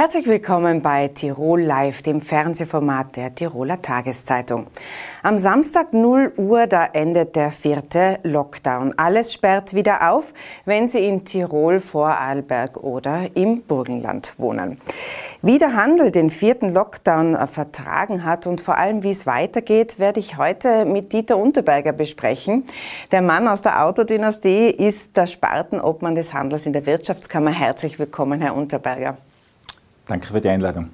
[0.00, 4.68] Herzlich willkommen bei Tirol Live, dem Fernsehformat der Tiroler Tageszeitung.
[5.22, 8.94] Am Samstag 0 Uhr, da endet der vierte Lockdown.
[8.96, 10.32] Alles sperrt wieder auf,
[10.64, 14.80] wenn Sie in Tirol, Vorarlberg oder im Burgenland wohnen.
[15.42, 20.18] Wie der Handel den vierten Lockdown vertragen hat und vor allem, wie es weitergeht, werde
[20.18, 22.64] ich heute mit Dieter Unterberger besprechen.
[23.12, 27.50] Der Mann aus der Autodynastie ist der Spartenobmann des Handels in der Wirtschaftskammer.
[27.50, 29.18] Herzlich willkommen, Herr Unterberger.
[30.10, 30.90] Danke für die Einladung.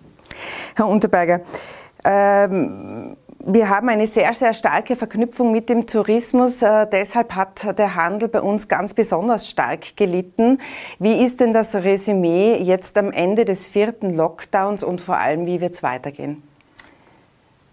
[0.74, 1.40] Herr Unterberger,
[2.04, 6.60] ähm, wir haben eine sehr, sehr starke Verknüpfung mit dem Tourismus.
[6.60, 10.58] Äh, deshalb hat der Handel bei uns ganz besonders stark gelitten.
[10.98, 15.62] Wie ist denn das Resümee jetzt am Ende des vierten Lockdowns und vor allem, wie
[15.62, 16.42] wird es weitergehen?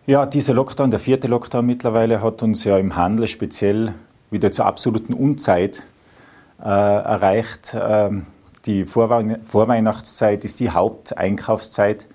[0.06, 3.94] Ja, dieser Lockdown, der vierte Lockdown mittlerweile, hat uns ja im Handel speziell
[4.32, 5.84] wieder zur absoluten Unzeit
[6.62, 7.76] äh, erreicht.
[7.78, 8.28] Ähm,
[8.66, 12.08] die Vorweihnachtszeit ist die Haupteinkaufszeit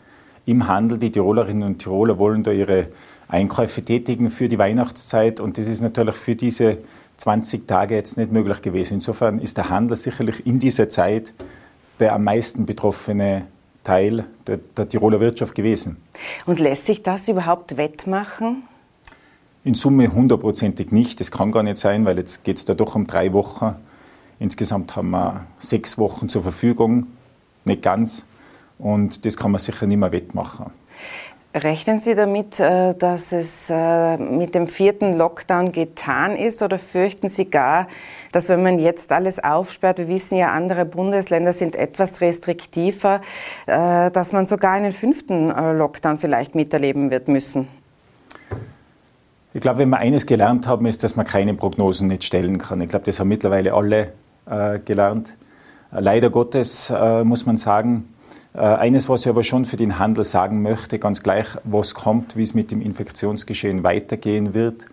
[0.46, 0.98] im Handel.
[0.98, 2.88] Die Tirolerinnen und Tiroler wollen da ihre
[3.28, 6.78] Einkäufe tätigen für die Weihnachtszeit und das ist natürlich für diese
[7.18, 8.94] 20 Tage jetzt nicht möglich gewesen.
[8.94, 11.34] Insofern ist der Handel sicherlich in dieser Zeit
[12.00, 13.46] der am meisten betroffene
[13.82, 15.96] Teil der, der Tiroler Wirtschaft gewesen.
[16.46, 18.62] Und lässt sich das überhaupt wettmachen?
[19.64, 21.20] In Summe hundertprozentig nicht.
[21.20, 23.74] Das kann gar nicht sein, weil jetzt geht es da doch um drei Wochen
[24.40, 27.08] Insgesamt haben wir sechs Wochen zur Verfügung,
[27.64, 28.26] nicht ganz.
[28.78, 30.66] Und das kann man sicher nicht mehr wettmachen.
[31.54, 37.30] Rechnen Sie damit, äh, dass es äh, mit dem vierten Lockdown getan ist oder fürchten
[37.30, 37.88] Sie gar,
[38.32, 43.22] dass wenn man jetzt alles aufsperrt, wir wissen ja, andere Bundesländer sind etwas restriktiver,
[43.66, 47.66] äh, dass man sogar einen fünften Lockdown vielleicht miterleben wird müssen?
[49.54, 52.82] Ich glaube, wenn wir eines gelernt haben, ist, dass man keine Prognosen nicht stellen kann.
[52.82, 54.12] Ich glaube, das haben mittlerweile alle
[54.84, 55.36] gelernt.
[55.90, 58.14] Leider Gottes äh, muss man sagen,
[58.54, 62.36] äh, eines, was ich aber schon für den Handel sagen möchte, ganz gleich, was kommt,
[62.36, 64.86] wie es mit dem Infektionsgeschehen weitergehen wird.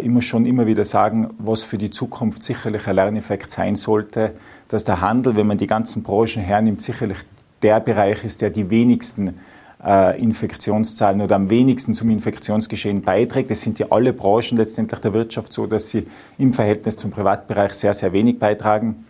[0.00, 4.34] Ich muss schon immer wieder sagen, was für die Zukunft sicherlich ein Lerneffekt sein sollte,
[4.68, 7.16] dass der Handel, wenn man die ganzen Branchen hernimmt, sicherlich
[7.62, 9.40] der Bereich ist, der die wenigsten
[9.84, 13.50] Infektionszahlen oder am wenigsten zum Infektionsgeschehen beiträgt.
[13.50, 16.06] Es sind ja alle Branchen letztendlich der Wirtschaft so, dass sie
[16.38, 19.06] im Verhältnis zum Privatbereich sehr, sehr wenig beitragen.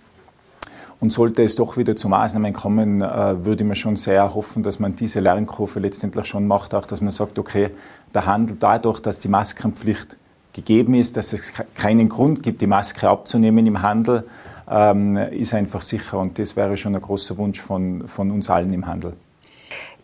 [0.98, 4.78] Und sollte es doch wieder zu Maßnahmen kommen, äh, würde man schon sehr hoffen, dass
[4.78, 7.70] man diese Lernkurve letztendlich schon macht, auch dass man sagt, okay,
[8.14, 10.16] der Handel dadurch, dass die Maskenpflicht
[10.52, 14.24] gegeben ist, dass es keinen Grund gibt, die Maske abzunehmen im Handel,
[14.70, 16.18] ähm, ist einfach sicher.
[16.18, 19.14] Und das wäre schon ein großer Wunsch von, von uns allen im Handel.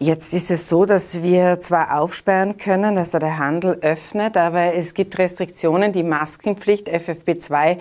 [0.01, 4.75] Jetzt ist es so, dass wir zwar aufsperren können, dass er der Handel öffnet, aber
[4.75, 7.79] es gibt Restriktionen, die Maskenpflicht, FFP2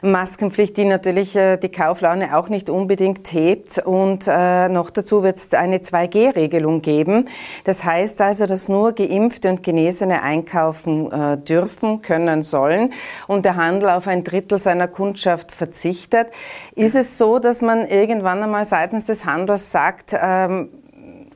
[0.00, 3.78] Maskenpflicht, die natürlich äh, die Kauflaune auch nicht unbedingt hebt.
[3.78, 7.28] Und äh, noch dazu wird es eine 2G-Regelung geben.
[7.64, 12.92] Das heißt also, dass nur Geimpfte und Genesene einkaufen äh, dürfen, können, sollen
[13.26, 16.28] und der Handel auf ein Drittel seiner Kundschaft verzichtet.
[16.76, 20.68] Ist es so, dass man irgendwann einmal seitens des Handels sagt, ähm,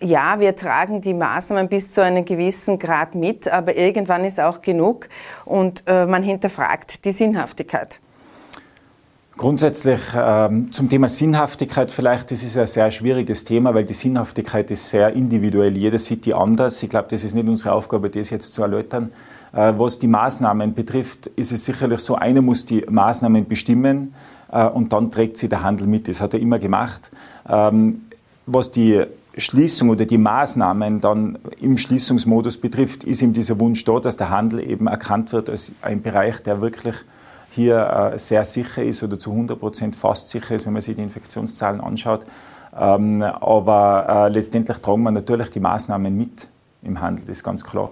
[0.02, 4.62] ja, wir tragen die Maßnahmen bis zu einem gewissen Grad mit, aber irgendwann ist auch
[4.62, 5.08] genug
[5.44, 8.00] und äh, man hinterfragt die Sinnhaftigkeit.
[9.36, 14.70] Grundsätzlich ähm, zum Thema Sinnhaftigkeit vielleicht, das ist ein sehr schwieriges Thema, weil die Sinnhaftigkeit
[14.70, 15.74] ist sehr individuell.
[15.78, 16.82] Jeder sieht die anders.
[16.82, 19.12] Ich glaube, das ist nicht unsere Aufgabe, das jetzt zu erläutern.
[19.52, 24.14] Äh, was die Maßnahmen betrifft, ist es sicherlich so, einer muss die Maßnahmen bestimmen
[24.52, 26.06] äh, und dann trägt sie der Handel mit.
[26.06, 27.10] Das hat er immer gemacht.
[27.48, 28.02] Ähm,
[28.44, 29.04] was die
[29.40, 34.30] Schließung oder die Maßnahmen dann im Schließungsmodus betrifft, ist ihm dieser Wunsch da, dass der
[34.30, 36.96] Handel eben erkannt wird als ein Bereich, der wirklich
[37.50, 40.94] hier äh, sehr sicher ist oder zu 100 Prozent fast sicher ist, wenn man sich
[40.94, 42.24] die Infektionszahlen anschaut.
[42.78, 46.48] Ähm, aber äh, letztendlich tragen wir natürlich die Maßnahmen mit
[46.82, 47.90] im Handel, das ist ganz klar.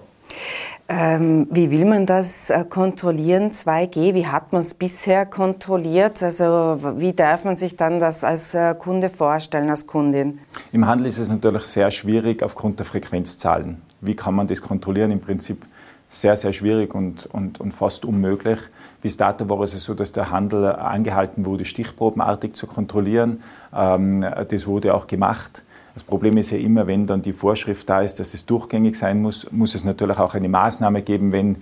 [0.91, 4.15] Ähm, wie will man das äh, kontrollieren, 2G?
[4.15, 6.23] Wie hat man es bisher kontrolliert?
[6.23, 10.39] Also wie darf man sich dann das als äh, Kunde vorstellen, als Kundin?
[10.71, 13.83] Im Handel ist es natürlich sehr schwierig aufgrund der Frequenzzahlen.
[14.01, 15.11] Wie kann man das kontrollieren?
[15.11, 15.63] Im Prinzip
[16.07, 18.57] sehr, sehr schwierig und, und, und fast unmöglich.
[18.99, 23.43] Bis dato war es so, dass der Handel angehalten wurde, stichprobenartig zu kontrollieren.
[23.71, 25.63] Ähm, das wurde auch gemacht.
[25.99, 29.21] Das Problem ist ja immer, wenn dann die Vorschrift da ist, dass es durchgängig sein
[29.21, 31.57] muss, muss es natürlich auch eine Maßnahme geben, wenn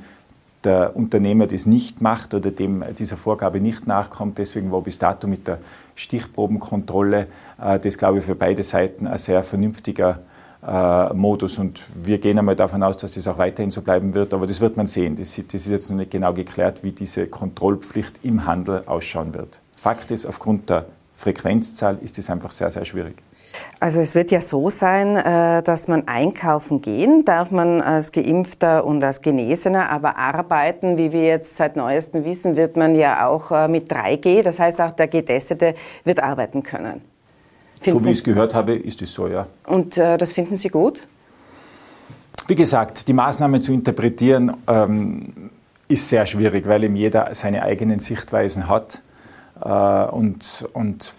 [0.64, 4.38] der Unternehmer das nicht macht oder dem dieser Vorgabe nicht nachkommt.
[4.38, 5.58] Deswegen war bis dato mit der
[5.96, 7.26] Stichprobenkontrolle
[7.60, 10.20] äh, das, glaube ich, für beide Seiten ein sehr vernünftiger
[10.64, 11.58] äh, Modus.
[11.58, 14.36] Und wir gehen einmal davon aus, dass das auch weiterhin so bleiben wird.
[14.36, 15.16] Aber das wird man sehen.
[15.16, 19.62] Das, das ist jetzt noch nicht genau geklärt, wie diese Kontrollpflicht im Handel ausschauen wird.
[19.76, 20.86] Fakt ist, aufgrund der
[21.16, 23.16] Frequenzzahl ist es einfach sehr, sehr schwierig.
[23.80, 28.86] Also es wird ja so sein, äh, dass man einkaufen gehen darf man als Geimpfter
[28.86, 33.52] und als Genesener, aber arbeiten, wie wir jetzt seit neuestem wissen, wird man ja auch
[33.52, 34.42] äh, mit 3G.
[34.42, 37.02] Das heißt, auch der Getestete wird arbeiten können.
[37.80, 39.48] Finden so wie ich es gehört habe, ist es so, ja.
[39.66, 41.08] Und äh, das finden Sie gut?
[42.48, 45.52] Wie gesagt, die Maßnahmen zu interpretieren ähm,
[45.88, 49.02] ist sehr schwierig, weil eben jeder seine eigenen Sichtweisen hat.
[49.62, 51.14] Äh, und, und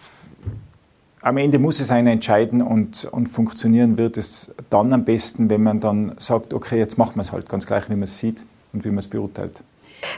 [1.23, 5.63] am Ende muss es einer entscheiden und, und funktionieren wird es dann am besten, wenn
[5.63, 8.45] man dann sagt, okay, jetzt machen wir es halt ganz gleich, wie man es sieht
[8.73, 9.63] und wie man es beurteilt.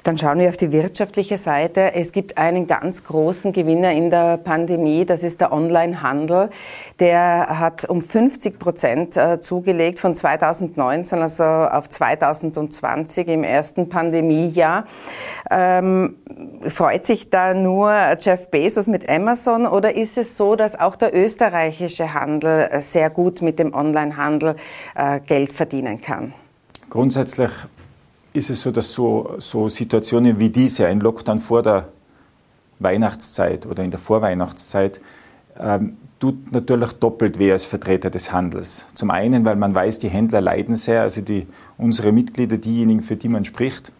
[0.05, 1.95] Dann schauen wir auf die wirtschaftliche Seite.
[1.95, 6.51] Es gibt einen ganz großen Gewinner in der Pandemie, das ist der Onlinehandel.
[6.99, 14.85] Der hat um 50 Prozent äh, zugelegt von 2019, also auf 2020 im ersten Pandemiejahr.
[15.51, 16.17] Ähm,
[16.69, 21.15] freut sich da nur Jeff Bezos mit Amazon oder ist es so, dass auch der
[21.15, 24.57] österreichische Handel sehr gut mit dem Onlinehandel
[24.95, 26.33] äh, Geld verdienen kann?
[26.89, 27.51] Grundsätzlich
[28.33, 31.89] ist es so, dass so, so Situationen wie diese, ein Lockdown vor der
[32.79, 35.01] Weihnachtszeit oder in der Vorweihnachtszeit,
[35.59, 38.89] ähm, tut natürlich doppelt weh als Vertreter des Handels.
[38.95, 41.47] Zum einen, weil man weiß, die Händler leiden sehr, also die,
[41.79, 43.93] unsere Mitglieder, diejenigen, für die man spricht.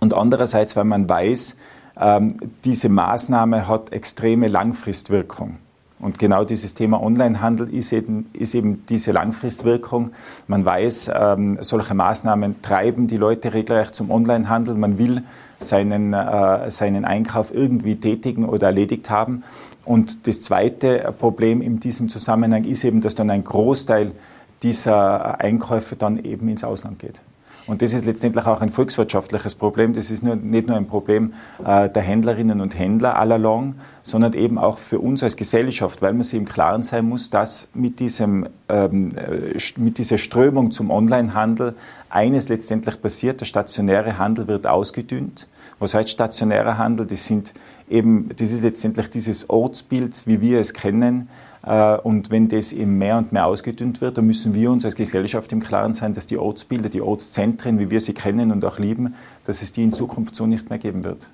[0.00, 1.56] Und andererseits, weil man weiß,
[1.96, 5.58] ähm, diese Maßnahme hat extreme Langfristwirkung.
[6.04, 10.10] Und genau dieses Thema Onlinehandel ist eben, ist eben diese Langfristwirkung.
[10.46, 14.74] Man weiß, ähm, solche Maßnahmen treiben die Leute regelrecht zum Onlinehandel.
[14.74, 15.22] Man will
[15.60, 19.44] seinen, äh, seinen Einkauf irgendwie tätigen oder erledigt haben.
[19.86, 24.12] Und das zweite Problem in diesem Zusammenhang ist eben, dass dann ein Großteil
[24.62, 27.22] dieser Einkäufe dann eben ins Ausland geht.
[27.66, 29.94] Und das ist letztendlich auch ein volkswirtschaftliches Problem.
[29.94, 31.32] Das ist nur, nicht nur ein Problem
[31.64, 36.22] äh, der Händlerinnen und Händler allalong, sondern eben auch für uns als Gesellschaft, weil man
[36.22, 41.74] sich im Klaren sein muss, dass mit, diesem, ähm, äh, mit dieser Strömung zum Onlinehandel
[42.10, 43.40] eines letztendlich passiert.
[43.40, 45.48] Der stationäre Handel wird ausgedünnt.
[45.78, 47.06] Was heißt stationärer Handel?
[47.06, 47.54] Das, sind
[47.88, 51.28] eben, das ist letztendlich dieses Ortsbild, wie wir es kennen,
[52.02, 55.50] und wenn das eben mehr und mehr ausgedünnt wird, dann müssen wir uns als Gesellschaft
[55.52, 59.14] im Klaren sein, dass die Ortsbilder, die Ortszentren, wie wir sie kennen und auch lieben,
[59.44, 61.30] dass es die in Zukunft so nicht mehr geben wird.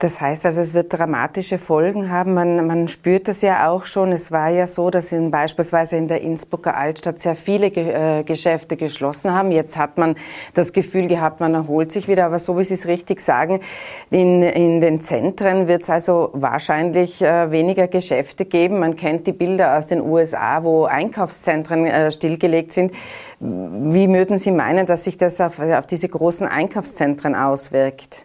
[0.00, 2.32] Das heißt also, es wird dramatische Folgen haben.
[2.32, 4.12] Man, man spürt das ja auch schon.
[4.12, 8.24] Es war ja so, dass in, beispielsweise in der Innsbrucker Altstadt sehr viele Ge äh,
[8.24, 9.52] Geschäfte geschlossen haben.
[9.52, 10.16] Jetzt hat man
[10.54, 12.24] das Gefühl gehabt, man erholt sich wieder.
[12.24, 13.60] Aber so wie Sie es richtig sagen,
[14.08, 18.78] in, in den Zentren wird es also wahrscheinlich äh, weniger Geschäfte geben.
[18.78, 22.94] Man kennt die Bilder aus den USA, wo Einkaufszentren äh, stillgelegt sind.
[23.38, 28.24] Wie würden Sie meinen, dass sich das auf, auf diese großen Einkaufszentren auswirkt?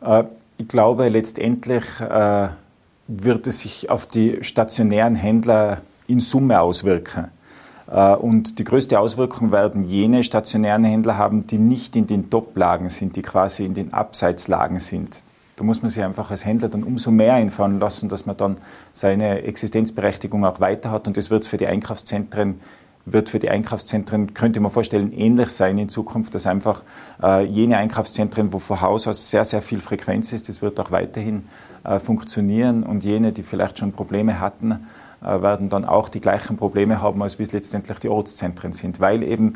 [0.00, 0.22] Äh,
[0.60, 2.48] ich glaube, letztendlich äh,
[3.08, 7.28] wird es sich auf die stationären Händler in Summe auswirken.
[7.90, 12.90] Äh, und die größte Auswirkung werden jene stationären Händler haben, die nicht in den Top-Lagen
[12.90, 15.24] sind, die quasi in den Abseitslagen sind.
[15.56, 18.58] Da muss man sich einfach als Händler dann umso mehr einfallen lassen, dass man dann
[18.92, 21.06] seine Existenzberechtigung auch weiter hat.
[21.06, 22.60] Und das wird es für die Einkaufszentren
[23.06, 26.82] wird für die Einkaufszentren, könnte man vorstellen, ähnlich sein in Zukunft, dass einfach
[27.22, 30.90] äh, jene Einkaufszentren, wo von Haus aus sehr, sehr viel Frequenz ist, das wird auch
[30.90, 31.44] weiterhin
[31.84, 32.82] äh, funktionieren.
[32.82, 34.86] Und jene, die vielleicht schon Probleme hatten,
[35.22, 39.00] äh, werden dann auch die gleichen Probleme haben, als wie es letztendlich die Ortszentren sind,
[39.00, 39.54] weil eben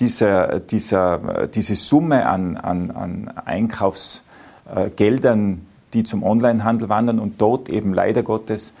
[0.00, 7.92] diese, dieser, diese Summe an, an, an Einkaufsgeldern, die zum Onlinehandel wandern und dort eben
[7.92, 8.72] leider Gottes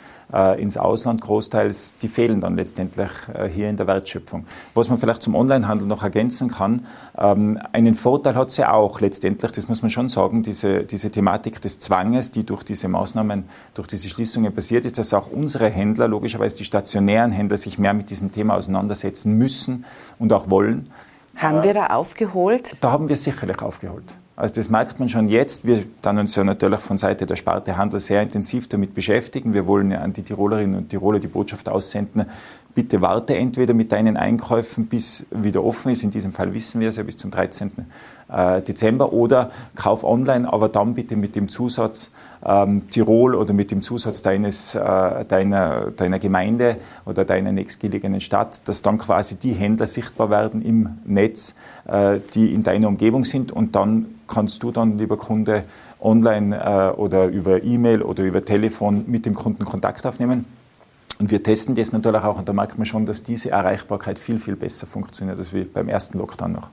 [0.60, 4.46] ins Ausland großteils, die fehlen dann letztendlich äh, hier in der Wertschöpfung.
[4.74, 6.86] Was man vielleicht zum Onlinehandel noch ergänzen kann,
[7.18, 11.10] ähm, einen Vorteil hat es ja auch letztendlich, das muss man schon sagen, diese, diese
[11.10, 15.68] Thematik des Zwanges, die durch diese Maßnahmen, durch diese Schließungen passiert ist, dass auch unsere
[15.68, 19.84] Händler, logischerweise die stationären Händler, sich mehr mit diesem Thema auseinandersetzen müssen
[20.18, 20.90] und auch wollen.
[21.36, 22.76] Haben wir da aufgeholt?
[22.80, 24.16] Da haben wir sicherlich aufgeholt.
[24.42, 25.64] Also das merkt man schon jetzt.
[25.64, 29.54] Wir dann uns ja natürlich von Seite der Sparte Handel sehr intensiv damit beschäftigen.
[29.54, 32.24] Wir wollen ja an die Tirolerinnen und Tiroler die Botschaft aussenden,
[32.74, 36.02] bitte warte entweder mit deinen Einkäufen, bis wieder offen ist.
[36.02, 37.70] In diesem Fall wissen wir es ja bis zum 13.
[38.32, 39.12] Äh, Dezember.
[39.12, 42.10] Oder kauf online, aber dann bitte mit dem Zusatz
[42.44, 48.66] ähm, Tirol oder mit dem Zusatz deines, äh, deiner, deiner Gemeinde oder deiner nächstgelegenen Stadt,
[48.68, 51.54] dass dann quasi die Händler sichtbar werden im Netz,
[51.86, 53.52] äh, die in deiner Umgebung sind.
[53.52, 55.64] Und dann kannst du dann, lieber Kunde,
[56.00, 60.46] online äh, oder über E-Mail oder über Telefon mit dem Kunden Kontakt aufnehmen.
[61.18, 64.38] Und wir testen das natürlich auch und da merkt man schon, dass diese Erreichbarkeit viel,
[64.38, 66.70] viel besser funktioniert als wie beim ersten Lockdown noch.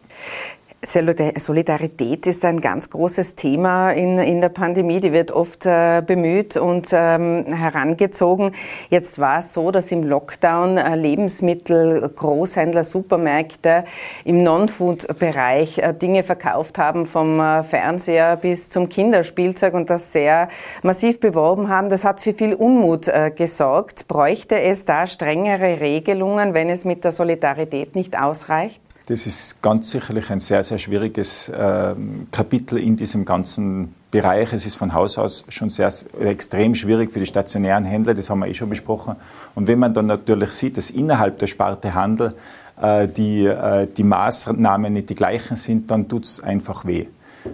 [0.82, 5.02] Solidarität ist ein ganz großes Thema in, in der Pandemie.
[5.02, 8.54] Die wird oft äh, bemüht und ähm, herangezogen.
[8.90, 13.84] Jetzt war es so, dass im Lockdown äh, Lebensmittel, Großhändler, Supermärkte
[14.24, 20.48] im Non-Food-Bereich äh, Dinge verkauft haben, vom äh, Fernseher bis zum Kinderspielzeug und das sehr
[20.82, 21.90] massiv beworben haben.
[21.90, 24.08] Das hat für viel Unmut äh, gesorgt.
[24.08, 28.82] Bräuchte es da strengere Regelungen, wenn es mit der Solidarität nicht ausreicht?
[29.10, 31.96] Das ist ganz sicherlich ein sehr, sehr schwieriges äh,
[32.32, 34.54] Kapitel in diesem ganzen Bereich.
[34.54, 38.38] Es ist von Haus aus schon sehr extrem schwierig für die stationären Händler, das haben
[38.38, 39.16] wir eh schon besprochen.
[39.56, 42.36] Und wenn man dann natürlich sieht, dass innerhalb der Sparte Handel
[42.80, 47.08] äh, die, äh, die Maßnahmen nicht die gleichen sind, dann tut es einfach weh.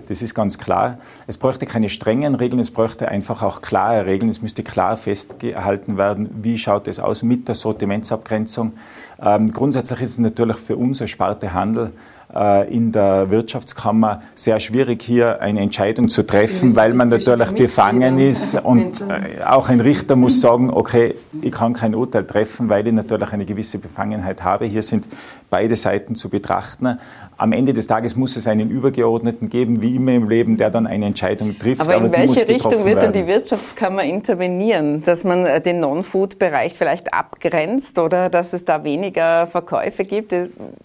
[0.07, 0.97] Das ist ganz klar.
[1.27, 4.29] Es bräuchte keine strengen Regeln, es bräuchte einfach auch klare Regeln.
[4.29, 8.73] Es müsste klar festgehalten werden, wie schaut es aus mit der Sortimentsabgrenzung.
[9.21, 11.91] Ähm, grundsätzlich ist es natürlich für uns als Sparte Handel
[12.33, 18.17] äh, in der Wirtschaftskammer sehr schwierig, hier eine Entscheidung zu treffen, weil man natürlich befangen
[18.17, 18.55] ist.
[18.63, 22.93] Und äh, auch ein Richter muss sagen, okay, ich kann kein Urteil treffen, weil ich
[22.93, 24.65] natürlich eine gewisse Befangenheit habe.
[24.65, 25.07] Hier sind
[25.49, 26.99] beide Seiten zu betrachten.
[27.37, 30.87] Am Ende des Tages muss es einen Übergeordneten geben, wie immer im Leben, der dann
[30.87, 31.81] eine Entscheidung trifft.
[31.81, 35.03] Aber in aber welche Richtung wird dann die Wirtschaftskammer intervenieren?
[35.03, 40.33] Dass man äh, den Non-Food-Bereich vielleicht abgrenzt oder dass es da weniger Verkäufe gibt?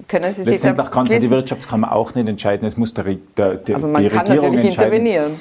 [0.09, 3.05] Können Sie sich da kann die Wirtschaftskammer auch nicht entscheiden, es muss der,
[3.37, 5.07] der, der, Aber man die kann Regierung natürlich entscheiden.
[5.07, 5.37] intervenieren.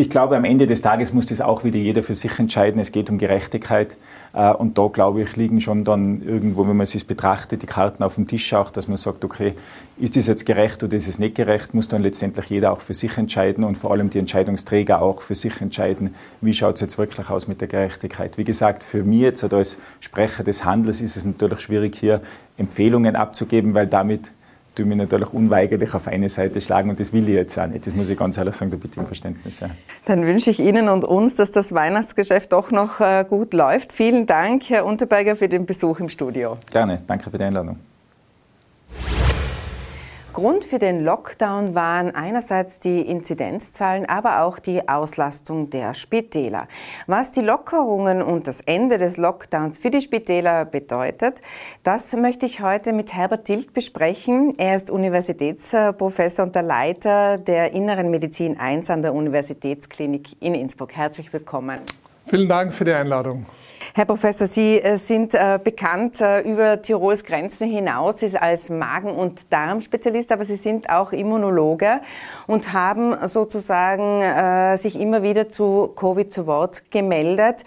[0.00, 2.80] Ich glaube, am Ende des Tages muss das auch wieder jeder für sich entscheiden.
[2.80, 3.98] Es geht um Gerechtigkeit.
[4.32, 8.02] Äh, und da, glaube ich, liegen schon dann irgendwo, wenn man es betrachtet, die Karten
[8.02, 9.52] auf dem Tisch auch, dass man sagt, okay,
[9.98, 12.94] ist das jetzt gerecht oder ist es nicht gerecht, muss dann letztendlich jeder auch für
[12.94, 16.96] sich entscheiden und vor allem die Entscheidungsträger auch für sich entscheiden, wie schaut es jetzt
[16.96, 18.38] wirklich aus mit der Gerechtigkeit.
[18.38, 22.22] Wie gesagt, für mich jetzt als Sprecher des Handels ist es natürlich schwierig, hier
[22.56, 24.32] Empfehlungen abzugeben, weil damit
[24.80, 27.86] tue mich natürlich unweigerlich auf eine Seite schlagen und das will ich jetzt auch nicht.
[27.86, 29.60] Das muss ich ganz ehrlich sagen, da bitte um Verständnis.
[29.60, 29.70] Ja.
[30.06, 33.92] Dann wünsche ich Ihnen und uns, dass das Weihnachtsgeschäft doch noch äh, gut läuft.
[33.92, 36.56] Vielen Dank, Herr Unterberger, für den Besuch im Studio.
[36.70, 37.76] Gerne, danke für die Einladung.
[40.32, 46.68] Grund für den Lockdown waren einerseits die Inzidenzzahlen, aber auch die Auslastung der Spitäler.
[47.08, 51.42] Was die Lockerungen und das Ende des Lockdowns für die Spitäler bedeutet,
[51.82, 54.54] das möchte ich heute mit Herbert Tilg besprechen.
[54.56, 60.92] Er ist Universitätsprofessor und der Leiter der Inneren Medizin 1 an der Universitätsklinik in Innsbruck.
[60.92, 61.80] Herzlich willkommen.
[62.26, 63.46] Vielen Dank für die Einladung.
[63.94, 69.52] Herr Professor, Sie äh, sind äh, bekannt äh, über Tirols Grenzen hinaus als Magen- und
[69.52, 72.00] Darmspezialist, aber Sie sind auch Immunologe
[72.46, 77.64] und haben sozusagen sich immer wieder zu Covid zu Wort gemeldet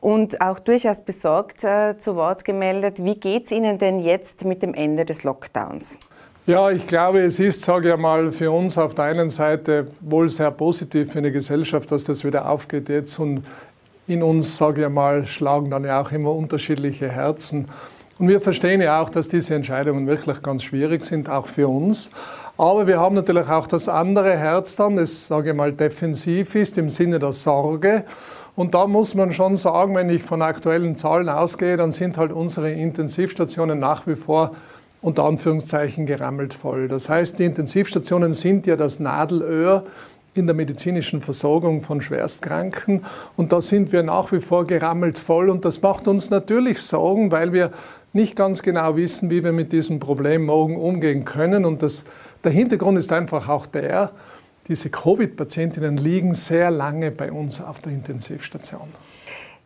[0.00, 3.02] und auch durchaus besorgt zu Wort gemeldet.
[3.04, 5.96] Wie geht es Ihnen denn jetzt mit dem Ende des Lockdowns?
[6.46, 10.28] Ja, ich glaube, es ist, sage ich mal, für uns auf der einen Seite wohl
[10.28, 13.42] sehr positiv für eine Gesellschaft, dass das wieder aufgeht jetzt und
[14.06, 17.68] in uns, sage ich mal, schlagen dann ja auch immer unterschiedliche Herzen.
[18.18, 22.10] Und wir verstehen ja auch, dass diese Entscheidungen wirklich ganz schwierig sind, auch für uns.
[22.56, 26.78] Aber wir haben natürlich auch das andere Herz dann, das, sage ich mal, defensiv ist
[26.78, 28.04] im Sinne der Sorge.
[28.54, 32.32] Und da muss man schon sagen, wenn ich von aktuellen Zahlen ausgehe, dann sind halt
[32.32, 34.52] unsere Intensivstationen nach wie vor
[35.02, 36.88] unter Anführungszeichen gerammelt voll.
[36.88, 39.84] Das heißt, die Intensivstationen sind ja das Nadelöhr
[40.36, 43.04] in der medizinischen Versorgung von Schwerstkranken.
[43.36, 45.48] Und da sind wir nach wie vor gerammelt voll.
[45.48, 47.72] Und das macht uns natürlich Sorgen, weil wir
[48.12, 51.64] nicht ganz genau wissen, wie wir mit diesem Problem morgen umgehen können.
[51.64, 52.04] Und das,
[52.44, 54.12] der Hintergrund ist einfach auch der,
[54.68, 58.88] diese Covid-Patientinnen liegen sehr lange bei uns auf der Intensivstation.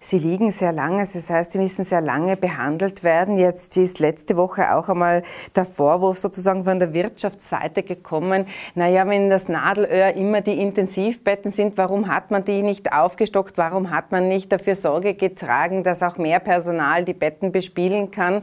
[0.02, 3.38] Sie liegen sehr lange, das heißt, sie müssen sehr lange behandelt werden.
[3.38, 5.22] Jetzt ist letzte Woche auch einmal
[5.54, 8.46] der Vorwurf sozusagen von der Wirtschaftsseite gekommen.
[8.74, 13.58] Naja, wenn das Nadelöhr immer die Intensivbetten sind, warum hat man die nicht aufgestockt?
[13.58, 18.42] Warum hat man nicht dafür Sorge getragen, dass auch mehr Personal die Betten bespielen kann?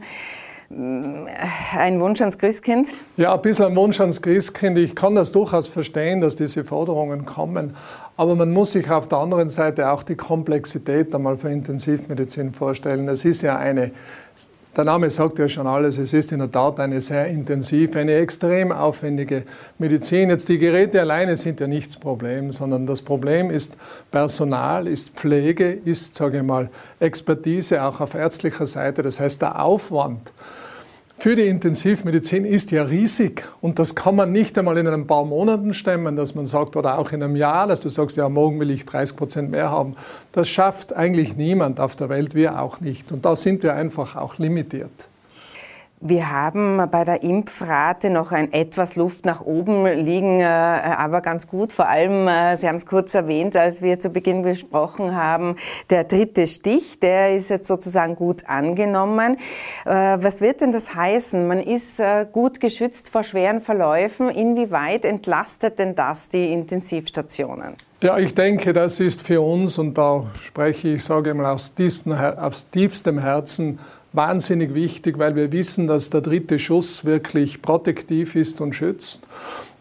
[0.70, 2.88] Ein Wunsch ans Christkind?
[3.16, 4.78] Ja, ein bisschen ein Wunsch ans Christkind.
[4.78, 7.74] Ich kann das durchaus verstehen, dass diese Forderungen kommen.
[8.18, 13.08] Aber man muss sich auf der anderen Seite auch die Komplexität einmal für Intensivmedizin vorstellen.
[13.08, 13.92] Es ist ja eine,
[14.76, 18.14] der Name sagt ja schon alles, es ist in der Tat eine sehr intensive, eine
[18.14, 19.44] extrem aufwendige
[19.78, 20.30] Medizin.
[20.30, 23.76] Jetzt die Geräte alleine sind ja nicht das Problem, sondern das Problem ist
[24.10, 29.04] Personal, ist Pflege, ist, sage ich mal, Expertise auch auf ärztlicher Seite.
[29.04, 30.32] Das heißt, der Aufwand
[31.20, 35.24] für die Intensivmedizin ist ja riesig und das kann man nicht einmal in ein paar
[35.24, 38.60] Monaten stemmen, dass man sagt, oder auch in einem Jahr, dass du sagst, ja, morgen
[38.60, 39.96] will ich 30 Prozent mehr haben.
[40.30, 43.10] Das schafft eigentlich niemand auf der Welt, wir auch nicht.
[43.10, 45.08] Und da sind wir einfach auch limitiert.
[46.00, 51.48] Wir haben bei der Impfrate noch ein etwas Luft nach oben liegen, äh, aber ganz
[51.48, 51.72] gut.
[51.72, 55.56] Vor allem, äh, Sie haben es kurz erwähnt, als wir zu Beginn besprochen haben,
[55.90, 59.38] der dritte Stich, der ist jetzt sozusagen gut angenommen.
[59.84, 61.48] Äh, was wird denn das heißen?
[61.48, 62.00] Man ist
[62.32, 64.28] gut geschützt vor schweren Verläufen.
[64.28, 67.74] Inwieweit entlastet denn das die Intensivstationen?
[68.00, 71.74] Ja, ich denke, das ist für uns, und da spreche ich, sage ich mal, aus
[72.70, 73.80] tiefstem Herzen,
[74.18, 79.22] wahnsinnig wichtig, weil wir wissen, dass der dritte Schuss wirklich protektiv ist und schützt.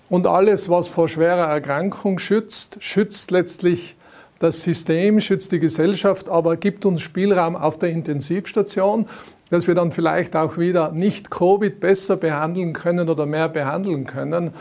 [0.10, 3.96] Und alles, was vor schwerer Erkrankung schützt, schützt letztlich
[4.38, 9.08] das System, schützt die Gesellschaft, aber gibt uns Spielraum auf der Intensivstation,
[9.50, 14.52] dass wir dann vielleicht auch wieder nicht Covid besser behandeln können oder mehr behandeln können.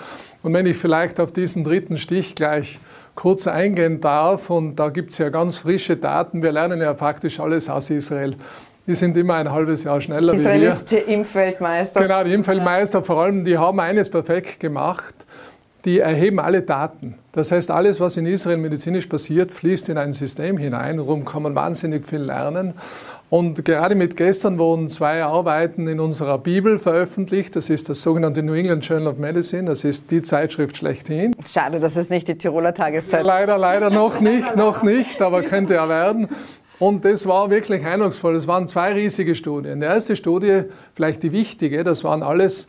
[0.43, 2.81] Und wenn ich vielleicht auf diesen dritten Stich gleich
[3.15, 7.41] kurz eingehen darf, und da gibt es ja ganz frische Daten, wir lernen ja faktisch
[7.41, 8.37] alles aus Israel.
[8.87, 10.73] Die sind immer ein halbes Jahr schneller Israel wie wir.
[10.73, 12.01] ist der Impfweltmeister.
[12.01, 15.15] Genau, die Impfweltmeister vor allem, die haben eines perfekt gemacht.
[15.85, 17.15] Die erheben alle Daten.
[17.31, 20.97] Das heißt, alles, was in Israel medizinisch passiert, fließt in ein System hinein.
[20.97, 22.75] Darum kann man wahnsinnig viel lernen.
[23.31, 27.55] Und gerade mit gestern wurden zwei Arbeiten in unserer Bibel veröffentlicht.
[27.55, 29.65] Das ist das sogenannte New England Journal of Medicine.
[29.65, 31.37] Das ist die Zeitschrift schlechthin.
[31.47, 33.27] Schade, dass es nicht die Tiroler Tageszeit ist.
[33.27, 36.29] Leider, leider noch nicht, noch nicht, aber könnte ja werden.
[36.79, 38.37] Und das war wirklich eindrucksvoll.
[38.37, 39.81] Es waren zwei riesige Studien.
[39.81, 40.63] Die erste Studie,
[40.95, 42.69] vielleicht die wichtige, das waren alles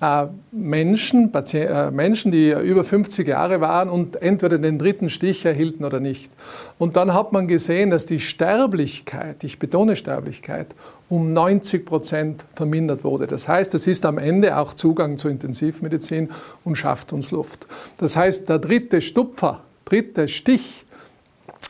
[0.00, 5.84] äh, Menschen, äh, Menschen, die über 50 Jahre waren und entweder den dritten Stich erhielten
[5.84, 6.32] oder nicht.
[6.78, 10.74] Und dann hat man gesehen, dass die Sterblichkeit, ich betone Sterblichkeit,
[11.08, 13.26] um 90 Prozent vermindert wurde.
[13.26, 16.30] Das heißt, es ist am Ende auch Zugang zur Intensivmedizin
[16.64, 17.66] und schafft uns Luft.
[17.98, 20.84] Das heißt, der dritte Stupfer, dritte Stich,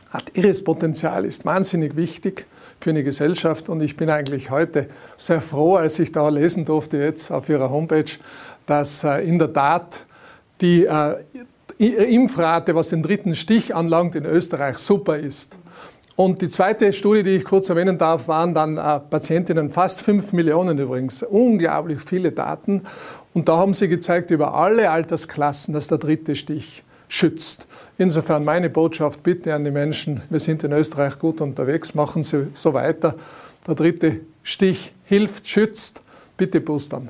[0.09, 2.45] hat irres Potenzial, ist wahnsinnig wichtig
[2.79, 3.69] für eine Gesellschaft.
[3.69, 7.69] Und ich bin eigentlich heute sehr froh, als ich da lesen durfte jetzt auf Ihrer
[7.69, 8.11] Homepage,
[8.65, 10.05] dass äh, in der Tat
[10.61, 11.15] die äh,
[11.77, 15.57] Impfrate, was den dritten Stich anlangt, in Österreich super ist.
[16.15, 20.31] Und die zweite Studie, die ich kurz erwähnen darf, waren dann äh, Patientinnen, fast fünf
[20.31, 22.83] Millionen übrigens, unglaublich viele Daten.
[23.33, 27.67] Und da haben sie gezeigt über alle Altersklassen, dass der dritte Stich schützt.
[27.99, 32.47] Insofern meine Botschaft bitte an die Menschen, wir sind in Österreich gut unterwegs, machen Sie
[32.55, 33.13] so weiter.
[33.67, 36.01] Der dritte Stich hilft, schützt,
[36.37, 37.09] bitte boostern.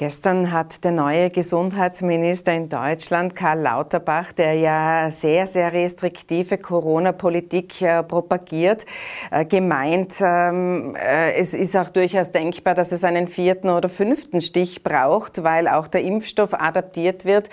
[0.00, 7.82] Gestern hat der neue Gesundheitsminister in Deutschland, Karl Lauterbach, der ja sehr, sehr restriktive Corona-Politik
[7.82, 8.86] äh, propagiert,
[9.32, 14.40] äh, gemeint, ähm, äh, es ist auch durchaus denkbar, dass es einen vierten oder fünften
[14.40, 17.50] Stich braucht, weil auch der Impfstoff adaptiert wird.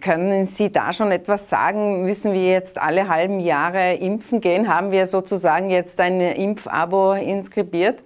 [0.00, 2.04] Können Sie da schon etwas sagen?
[2.04, 4.72] Müssen wir jetzt alle halben Jahre impfen gehen?
[4.72, 7.98] Haben wir sozusagen jetzt ein Impfabo inskribiert?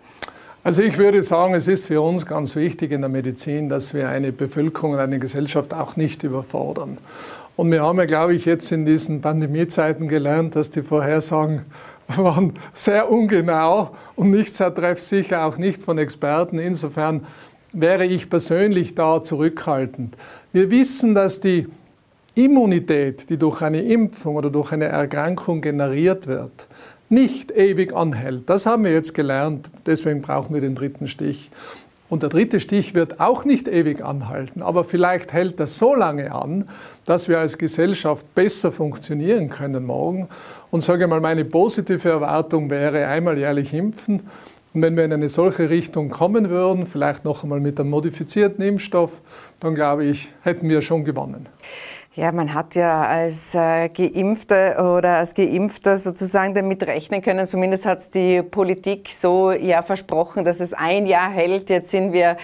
[0.63, 4.11] Also ich würde sagen, es ist für uns ganz wichtig in der Medizin, dass wir
[4.11, 6.99] eine Bevölkerung und eine Gesellschaft auch nicht überfordern.
[7.57, 11.63] Und wir haben ja, glaube ich, jetzt in diesen Pandemiezeiten gelernt, dass die Vorhersagen
[12.09, 16.59] waren sehr ungenau und nicht sehr treffsicher, auch nicht von Experten.
[16.59, 17.27] Insofern
[17.73, 20.15] wäre ich persönlich da zurückhaltend.
[20.53, 21.69] Wir wissen, dass die
[22.35, 26.67] Immunität, die durch eine Impfung oder durch eine Erkrankung generiert wird,
[27.11, 28.49] nicht ewig anhält.
[28.49, 31.51] Das haben wir jetzt gelernt, deswegen brauchen wir den dritten Stich.
[32.09, 36.33] Und der dritte Stich wird auch nicht ewig anhalten, aber vielleicht hält das so lange
[36.33, 36.69] an,
[37.05, 40.29] dass wir als Gesellschaft besser funktionieren können morgen.
[40.73, 44.23] Und sage mal, meine positive Erwartung wäre einmal jährlich impfen.
[44.73, 48.65] Und wenn wir in eine solche Richtung kommen würden, vielleicht noch einmal mit einem modifizierten
[48.65, 49.21] Impfstoff,
[49.61, 51.47] dann glaube ich, hätten wir schon gewonnen.
[52.21, 57.47] Ja, man hat ja als äh, Geimpfter oder als Geimpfter sozusagen damit rechnen können.
[57.47, 61.71] Zumindest hat die Politik so ja versprochen, dass es ein Jahr hält.
[61.71, 62.37] Jetzt sind wir,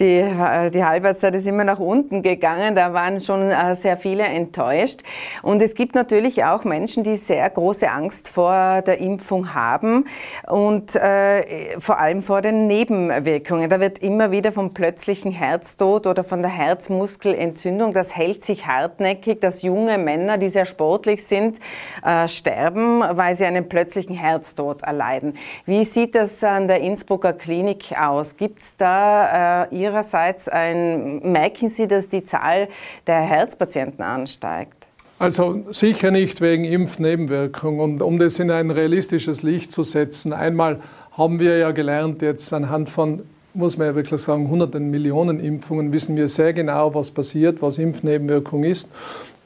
[0.00, 2.74] die, äh, die Halbwertszeit ist immer nach unten gegangen.
[2.74, 5.02] Da waren schon äh, sehr viele enttäuscht.
[5.42, 10.06] Und es gibt natürlich auch Menschen, die sehr große Angst vor der Impfung haben
[10.48, 13.70] und äh, vor allem vor den Nebenwirkungen.
[13.70, 19.19] Da wird immer wieder vom plötzlichen Herztod oder von der Herzmuskelentzündung, das hält sich hartnäckig
[19.20, 21.58] hartnäckig, dass junge Männer, die sehr sportlich sind,
[22.04, 25.34] äh, sterben, weil sie einen plötzlichen Herztod erleiden.
[25.66, 28.36] Wie sieht das an der Innsbrucker Klinik aus?
[28.36, 32.68] Gibt es da äh, Ihrerseits ein, merken Sie, dass die Zahl
[33.06, 34.74] der Herzpatienten ansteigt?
[35.18, 37.80] Also sicher nicht wegen Impfnebenwirkungen.
[37.80, 40.80] Und um das in ein realistisches Licht zu setzen, einmal
[41.12, 43.22] haben wir ja gelernt, jetzt anhand von
[43.54, 47.78] muss man ja wirklich sagen, hunderten Millionen Impfungen wissen wir sehr genau, was passiert, was
[47.78, 48.88] Impfnebenwirkung ist.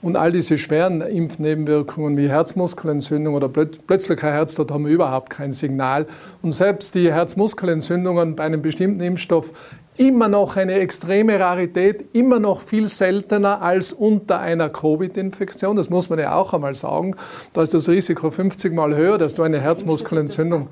[0.02, 6.06] Und all diese schweren Impfnebenwirkungen wie Herzmuskelentzündung oder plötzlicher Herztod haben überhaupt kein Signal.
[6.42, 9.54] Und selbst die Herzmuskelentzündungen bei einem bestimmten Impfstoff
[9.96, 15.76] immer noch eine extreme Rarität, immer noch viel seltener als unter einer Covid-Infektion.
[15.76, 17.14] Das muss man ja auch einmal sagen.
[17.52, 20.68] Da ist das Risiko 50 Mal höher, dass du eine Herzmuskelentzündung.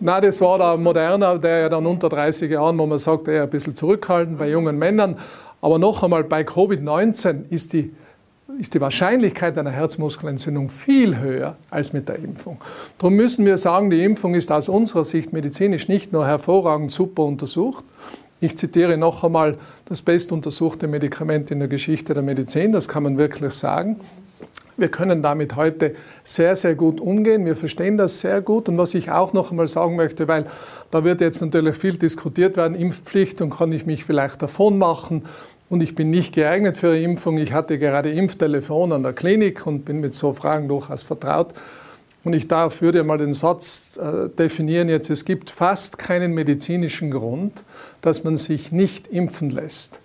[0.00, 3.44] Nein, das war der Moderner, der ja dann unter 30 Jahren, wo man sagt, eher
[3.44, 5.18] ein bisschen zurückhaltend bei jungen Männern.
[5.62, 7.90] Aber noch einmal, bei Covid-19 ist die
[8.58, 12.58] ist die Wahrscheinlichkeit einer Herzmuskelentzündung viel höher als mit der Impfung.
[12.98, 17.24] Darum müssen wir sagen, die Impfung ist aus unserer Sicht medizinisch nicht nur hervorragend super
[17.24, 17.84] untersucht,
[18.40, 23.18] ich zitiere noch einmal das bestuntersuchte Medikament in der Geschichte der Medizin, das kann man
[23.18, 24.00] wirklich sagen.
[24.76, 27.46] Wir können damit heute sehr, sehr gut umgehen.
[27.46, 28.68] Wir verstehen das sehr gut.
[28.68, 30.44] Und was ich auch noch einmal sagen möchte, weil
[30.90, 35.22] da wird jetzt natürlich viel diskutiert werden, Impfpflicht und kann ich mich vielleicht davon machen
[35.68, 37.38] und ich bin nicht geeignet für eine Impfung.
[37.38, 41.48] Ich hatte gerade Impftelefon an der Klinik und bin mit so Fragen durchaus vertraut.
[42.26, 47.12] Und ich darf, würde mal den Satz äh, definieren jetzt, es gibt fast keinen medizinischen
[47.12, 47.62] Grund,
[48.02, 50.00] dass man sich nicht impfen lässt.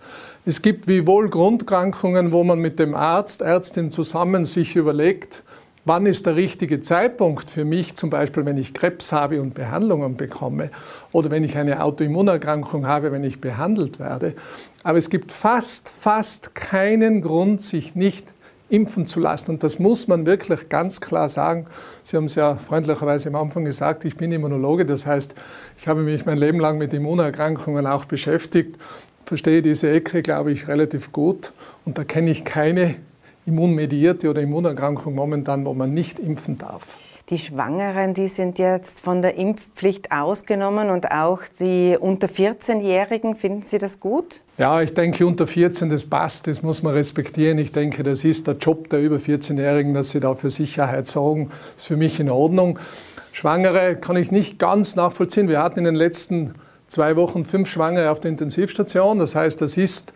[0.46, 5.42] Es gibt wie wohl Grundkrankungen, wo man mit dem Arzt, Ärztin zusammen sich überlegt,
[5.84, 10.16] wann ist der richtige Zeitpunkt für mich, zum Beispiel wenn ich Krebs habe und Behandlungen
[10.16, 10.70] bekomme
[11.12, 14.36] oder wenn ich eine Autoimmunerkrankung habe, wenn ich behandelt werde.
[14.84, 18.32] Aber es gibt fast, fast keinen Grund, sich nicht
[18.72, 19.52] impfen zu lassen.
[19.52, 21.68] Und das muss man wirklich ganz klar sagen.
[22.04, 25.36] Sie haben es ja freundlicherweise am Anfang gesagt, ich bin Immunologe, das heißt,
[25.80, 28.78] ich habe mich mein Leben lang mit Immunerkrankungen auch beschäftigt,
[29.26, 31.52] verstehe diese Ecke, glaube ich, relativ gut
[31.86, 32.96] und da kenne ich keine
[33.46, 36.98] immunmedierte oder Immunerkrankung momentan, wo man nicht impfen darf.
[37.32, 43.64] Die Schwangeren, die sind jetzt von der Impfpflicht ausgenommen und auch die unter 14-Jährigen, finden
[43.66, 44.42] Sie das gut?
[44.58, 47.58] Ja, ich denke, unter 14, das passt, das muss man respektieren.
[47.58, 51.48] Ich denke, das ist der Job der über 14-Jährigen, dass sie da für Sicherheit sorgen.
[51.48, 52.80] Das ist für mich in Ordnung.
[53.32, 55.48] Schwangere kann ich nicht ganz nachvollziehen.
[55.48, 56.52] Wir hatten in den letzten
[56.90, 59.20] zwei Wochen fünf Schwangere auf der Intensivstation.
[59.20, 60.12] Das heißt, das ist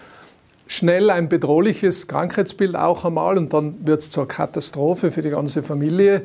[0.68, 5.64] schnell ein bedrohliches Krankheitsbild auch einmal und dann wird es zur Katastrophe für die ganze
[5.64, 6.24] Familie.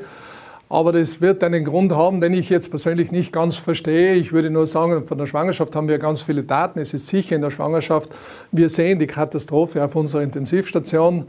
[0.71, 4.15] Aber das wird einen Grund haben, den ich jetzt persönlich nicht ganz verstehe.
[4.15, 6.79] Ich würde nur sagen, von der Schwangerschaft haben wir ganz viele Daten.
[6.79, 8.11] Es ist sicher in der Schwangerschaft.
[8.53, 11.27] Wir sehen die Katastrophe auf unserer Intensivstation.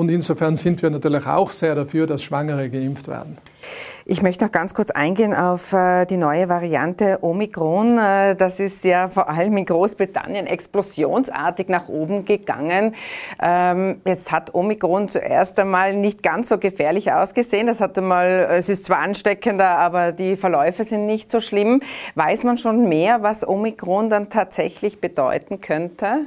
[0.00, 3.36] Und insofern sind wir natürlich auch sehr dafür, dass Schwangere geimpft werden.
[4.06, 7.98] Ich möchte noch ganz kurz eingehen auf äh, die neue Variante Omikron.
[7.98, 12.94] Äh, das ist ja vor allem in Großbritannien explosionsartig nach oben gegangen.
[13.42, 17.66] Ähm, jetzt hat Omikron zuerst einmal nicht ganz so gefährlich ausgesehen.
[17.66, 21.82] Das hat einmal, es ist zwar ansteckender, aber die Verläufe sind nicht so schlimm.
[22.14, 26.20] Weiß man schon mehr, was Omikron dann tatsächlich bedeuten könnte?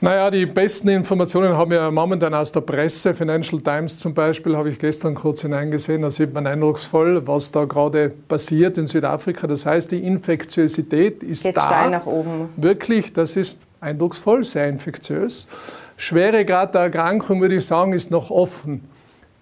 [0.00, 3.14] Naja, die besten Informationen haben wir momentan aus der Presse.
[3.14, 6.02] Financial Times zum Beispiel habe ich gestern kurz hineingesehen.
[6.02, 9.48] Da sieht man eindrucksvoll, was da gerade passiert in Südafrika.
[9.48, 11.62] Das heißt, die Infektiosität ist Geht da.
[11.62, 12.48] steil nach oben.
[12.56, 15.48] Wirklich, das ist eindrucksvoll, sehr infektiös.
[15.96, 18.88] Schweregrad der Erkrankung, würde ich sagen, ist noch offen.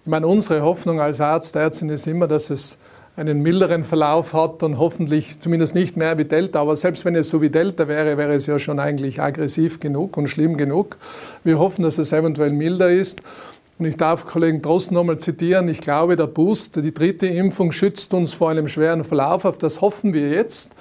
[0.01, 2.79] Ich meine, unsere Hoffnung als Arzt, Ärztin ist immer, dass es
[3.17, 6.61] einen milderen Verlauf hat und hoffentlich zumindest nicht mehr wie Delta.
[6.61, 10.15] Aber selbst wenn es so wie Delta wäre, wäre es ja schon eigentlich aggressiv genug
[10.17, 10.97] und schlimm genug.
[11.43, 13.23] Wir hoffen, dass es eventuell milder ist.
[13.79, 15.67] Und ich darf Kollegen Drosten nochmal zitieren.
[15.67, 19.45] Ich glaube, der Boost, die dritte Impfung schützt uns vor einem schweren Verlauf.
[19.45, 20.71] Auf das hoffen wir jetzt.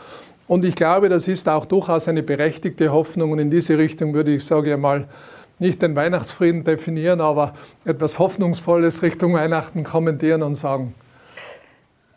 [0.47, 3.33] Und ich glaube, das ist auch durchaus eine berechtigte Hoffnung.
[3.33, 5.09] Und in diese Richtung würde ich, sage ich mal,
[5.59, 7.55] nicht den Weihnachtsfrieden definieren, aber
[7.87, 10.95] etwas Hoffnungsvolles Richtung Weihnachten kommentieren und sagen,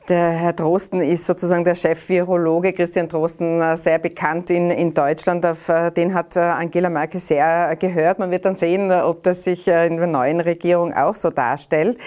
[0.10, 5.46] der Herr Drosten ist sozusagen der Chef-Virologe, Christian Drosten, äh, sehr bekannt in, in Deutschland.
[5.46, 8.18] Auf äh, den hat äh, Angela Merkel sehr gehört.
[8.18, 11.98] Man wird dann sehen, ob das sich in der neuen Regierung auch so darstellt.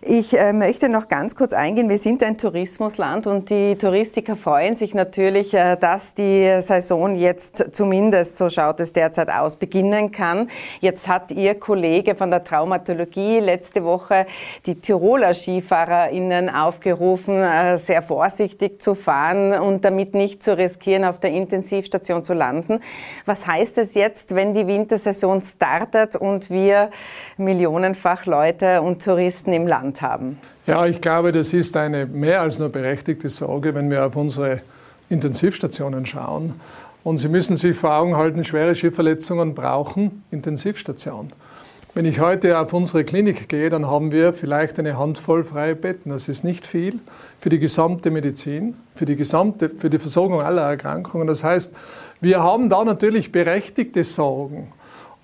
[0.00, 1.88] Ich möchte noch ganz kurz eingehen.
[1.88, 8.36] Wir sind ein Tourismusland und die Touristiker freuen sich natürlich, dass die Saison jetzt zumindest,
[8.36, 10.50] so schaut es derzeit aus, beginnen kann.
[10.80, 14.26] Jetzt hat Ihr Kollege von der Traumatologie letzte Woche
[14.66, 21.20] die Tiroler SkifahrerInnen aufgerufen, äh, sehr vorsichtig zu fahren und damit nicht zu riskieren, auf
[21.20, 22.80] der Intensivstation zu landen.
[23.26, 26.90] Was heißt es jetzt, wenn die Wintersaison startet und wir
[27.36, 30.38] millionenfach Leute und Touristen im Land haben?
[30.66, 34.60] Ja, ich glaube, das ist eine mehr als nur berechtigte Sorge, wenn wir auf unsere
[35.08, 36.60] Intensivstationen schauen.
[37.04, 41.32] Und Sie müssen sich vor Augen halten, schwere Skiverletzungen brauchen Intensivstationen.
[41.94, 46.10] Wenn ich heute auf unsere Klinik gehe, dann haben wir vielleicht eine Handvoll freie Betten.
[46.10, 47.00] Das ist nicht viel
[47.38, 51.26] für die gesamte Medizin, für die gesamte, für die Versorgung aller Erkrankungen.
[51.26, 51.74] Das heißt,
[52.22, 54.72] wir haben da natürlich berechtigte Sorgen.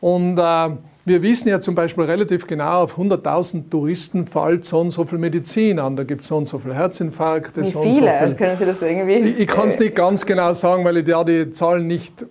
[0.03, 0.71] Und äh,
[1.09, 5.19] Wir wissen ja zum Beispiel relativ genau, auf 100.000 Touristen fällt so und so viel
[5.19, 5.97] Medizin an.
[5.97, 7.63] Da gibt es so und so viel Herzinfarkte.
[7.63, 7.95] Wie so viele?
[7.95, 8.35] So viel.
[8.35, 9.31] Können Sie das irgendwie?
[9.31, 12.27] Ich, ich kann es nicht ganz genau sagen, weil ich ja die Zahlen nicht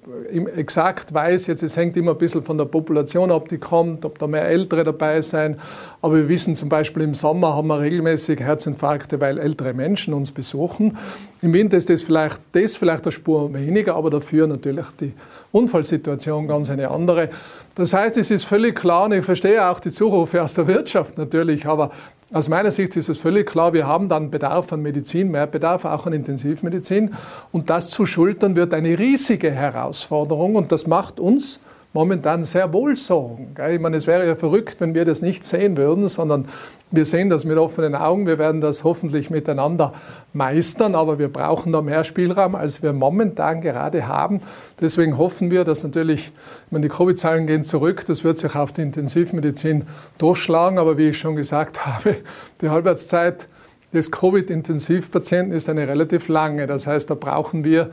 [0.56, 1.48] exakt weiß.
[1.48, 4.46] Jetzt, es hängt immer ein bisschen von der Population ab, die kommt, ob da mehr
[4.46, 5.60] Ältere dabei sein.
[6.02, 10.32] Aber wir wissen zum Beispiel im Sommer haben wir regelmäßig Herzinfarkte, weil ältere Menschen uns
[10.32, 10.98] besuchen.
[11.42, 15.14] Im Winter ist das vielleicht, das vielleicht eine Spur weniger, aber dafür natürlich die
[15.52, 17.30] Unfallsituation ganz eine andere.
[17.76, 21.18] Das heißt, es ist völlig klar, und ich verstehe auch die Zurufe aus der Wirtschaft
[21.18, 21.92] natürlich, aber
[22.34, 25.86] aus meiner Sicht ist es völlig klar, wir haben dann Bedarf an Medizin, mehr Bedarf
[25.86, 27.14] auch an Intensivmedizin.
[27.52, 31.60] Und das zu schultern wird eine riesige Herausforderung und das macht uns
[31.98, 33.56] momentan sehr wohl Sorgen.
[33.72, 36.48] Ich meine, es wäre ja verrückt, wenn wir das nicht sehen würden, sondern
[36.92, 38.28] wir sehen das mit offenen Augen.
[38.28, 39.94] Wir werden das hoffentlich miteinander
[40.32, 44.42] meistern, aber wir brauchen da mehr Spielraum, als wir momentan gerade haben.
[44.80, 48.72] Deswegen hoffen wir, dass natürlich, ich meine, die Covid-Zahlen gehen zurück, das wird sich auf
[48.74, 49.88] die Intensivmedizin
[50.20, 52.18] durchschlagen, aber wie ich schon gesagt habe,
[52.62, 53.48] die Halbwertszeit
[53.92, 56.68] des Covid-Intensivpatienten ist eine relativ lange.
[56.68, 57.90] Das heißt, da brauchen wir,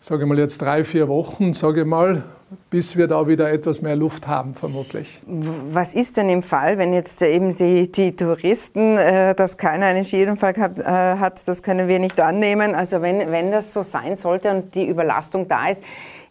[0.00, 2.22] sage ich mal jetzt drei, vier Wochen, sage ich mal,
[2.70, 5.20] bis wir da wieder etwas mehr Luft haben, vermutlich.
[5.26, 10.04] Was ist denn im Fall, wenn jetzt eben die, die Touristen, äh, dass keiner einen
[10.04, 12.74] Skiunfall hat, äh, hat, das können wir nicht annehmen.
[12.74, 15.82] Also wenn, wenn das so sein sollte und die Überlastung da ist,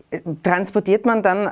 [0.10, 1.48] äh, transportiert man dann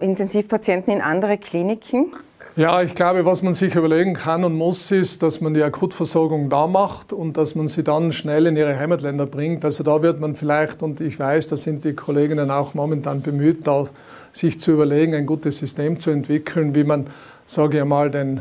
[0.00, 2.12] äh, Intensivpatienten in andere Kliniken?
[2.58, 6.48] Ja, ich glaube, was man sich überlegen kann und muss, ist, dass man die Akutversorgung
[6.48, 9.62] da macht und dass man sie dann schnell in ihre Heimatländer bringt.
[9.62, 13.66] Also da wird man vielleicht, und ich weiß, da sind die Kolleginnen auch momentan bemüht,
[13.66, 13.84] da
[14.32, 17.08] sich zu überlegen, ein gutes System zu entwickeln, wie man,
[17.44, 18.40] sage ich mal, den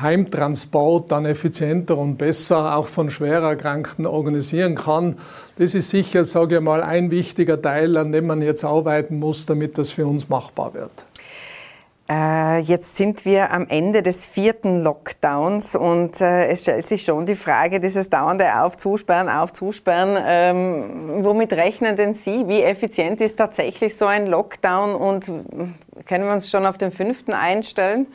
[0.00, 5.16] Heimtransport dann effizienter und besser auch von schwer Erkrankten organisieren kann.
[5.58, 9.46] Das ist sicher, sage ich mal, ein wichtiger Teil, an dem man jetzt arbeiten muss,
[9.46, 10.90] damit das für uns machbar wird.
[12.10, 17.26] Äh, jetzt sind wir am Ende des vierten Lockdowns und äh, es stellt sich schon
[17.26, 20.16] die Frage, dieses dauernde Aufzusperren, Aufzusperren.
[20.26, 22.48] Ähm, womit rechnen denn Sie?
[22.48, 25.30] Wie effizient ist tatsächlich so ein Lockdown und
[26.06, 28.06] können wir uns schon auf den fünften einstellen?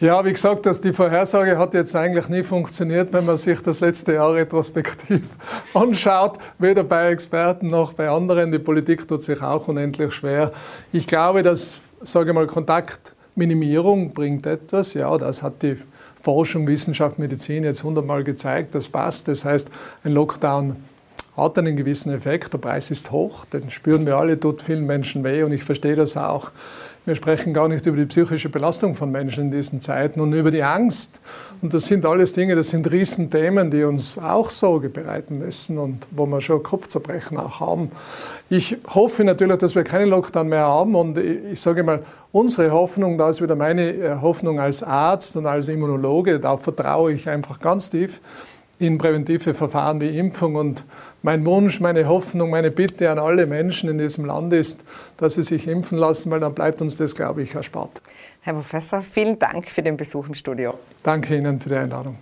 [0.00, 3.80] Ja, wie gesagt, dass die Vorhersage hat jetzt eigentlich nie funktioniert, wenn man sich das
[3.80, 5.28] letzte Jahr retrospektiv
[5.74, 8.52] anschaut, weder bei Experten noch bei anderen.
[8.52, 10.52] Die Politik tut sich auch unendlich schwer.
[10.92, 14.94] Ich glaube, dass, sage ich mal, Kontakt Minimierung bringt etwas.
[14.94, 15.76] Ja, das hat die
[16.22, 19.28] Forschung, Wissenschaft, Medizin jetzt hundertmal gezeigt, das passt.
[19.28, 19.70] Das heißt,
[20.04, 20.76] ein Lockdown
[21.36, 22.52] hat einen gewissen Effekt.
[22.52, 25.96] Der Preis ist hoch, den spüren wir alle, tut vielen Menschen weh und ich verstehe
[25.96, 26.50] das auch.
[27.08, 30.50] Wir sprechen gar nicht über die psychische Belastung von Menschen in diesen Zeiten und über
[30.50, 31.22] die Angst.
[31.62, 36.06] Und das sind alles Dinge, das sind Riesenthemen, die uns auch Sorge bereiten müssen und
[36.10, 37.92] wo wir schon Kopfzerbrechen auch haben.
[38.50, 43.16] Ich hoffe natürlich, dass wir keinen Lockdown mehr haben und ich, sage mal, unsere Hoffnung,
[43.16, 47.58] da ist wieder meine äh, Hoffnung als Arzt und als Immunologe, da vertraue ich einfach
[47.58, 48.20] ganz tief
[48.78, 50.84] in präventive Verfahren wie Impfung und
[51.22, 54.84] mein Wunsch, meine Hoffnung, meine Bitte an alle Menschen in diesem Land ist,
[55.16, 58.00] dass sie sich impfen lassen, weil dann bleibt uns das, glaube ich, erspart.
[58.40, 60.74] Herr Professor, vielen Dank für den Besuch im Studio.
[61.02, 62.16] Danke Ihnen für die Einladung.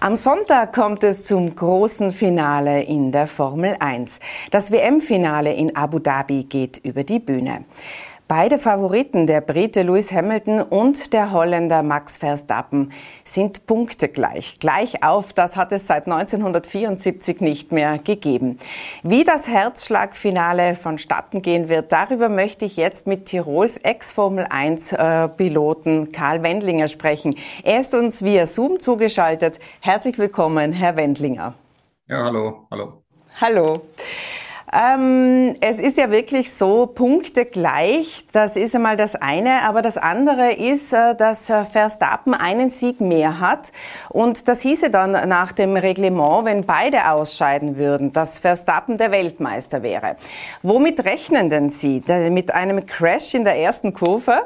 [0.00, 4.20] Am Sonntag kommt es zum großen Finale in der Formel 1.
[4.52, 7.64] Das WM-Finale in Abu Dhabi geht über die Bühne.
[8.28, 12.92] Beide Favoriten, der Brite Lewis Hamilton und der Holländer Max Verstappen,
[13.24, 14.58] sind punktegleich.
[14.60, 18.58] Gleich auf, das hat es seit 1974 nicht mehr gegeben.
[19.02, 26.42] Wie das Herzschlagfinale vonstatten gehen wird, darüber möchte ich jetzt mit Tirols Ex-Formel 1-Piloten Karl
[26.42, 27.34] Wendlinger sprechen.
[27.62, 29.58] Er ist uns via Zoom zugeschaltet.
[29.80, 31.54] Herzlich willkommen, Herr Wendlinger.
[32.06, 33.02] Ja, hallo, hallo.
[33.40, 33.80] Hallo.
[34.70, 39.96] Ähm, es ist ja wirklich so, Punkte gleich, das ist einmal das eine, aber das
[39.96, 43.72] andere ist, äh, dass äh, Verstappen einen Sieg mehr hat
[44.10, 49.82] und das hieße dann nach dem Reglement, wenn beide ausscheiden würden, dass Verstappen der Weltmeister
[49.82, 50.16] wäre.
[50.62, 52.02] Womit rechnen denn Sie?
[52.30, 54.42] Mit einem Crash in der ersten Kurve?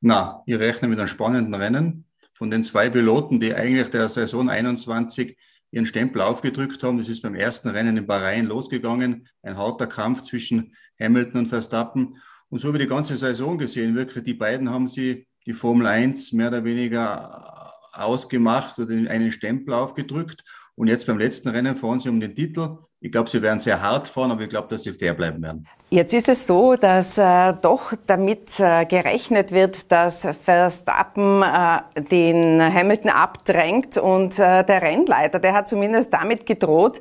[0.00, 4.50] Na, ich rechne mit einem spannenden Rennen von den zwei Piloten, die eigentlich der Saison
[4.50, 5.36] 21
[5.70, 6.98] ihren Stempel aufgedrückt haben.
[6.98, 9.28] Das ist beim ersten Rennen in Bahrain losgegangen.
[9.42, 12.16] Ein harter Kampf zwischen Hamilton und Verstappen.
[12.48, 16.32] Und so wie die ganze Saison gesehen, wirklich, die beiden haben sie die Formel 1
[16.32, 20.44] mehr oder weniger ausgemacht oder einen Stempel aufgedrückt.
[20.74, 22.78] Und jetzt beim letzten Rennen fahren sie um den Titel.
[23.00, 25.66] Ich glaube, sie werden sehr hart fahren, aber ich glaube, dass sie fair bleiben werden.
[25.90, 32.60] Jetzt ist es so, dass äh, doch damit äh, gerechnet wird, dass Verstappen äh, den
[32.60, 36.98] Hamilton abdrängt und äh, der Rennleiter, der hat zumindest damit gedroht,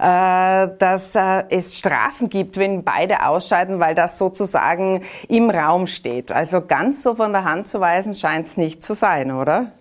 [0.00, 6.32] äh, dass äh, es Strafen gibt, wenn beide ausscheiden, weil das sozusagen im Raum steht.
[6.32, 9.72] Also ganz so von der Hand zu weisen scheint es nicht zu sein, oder?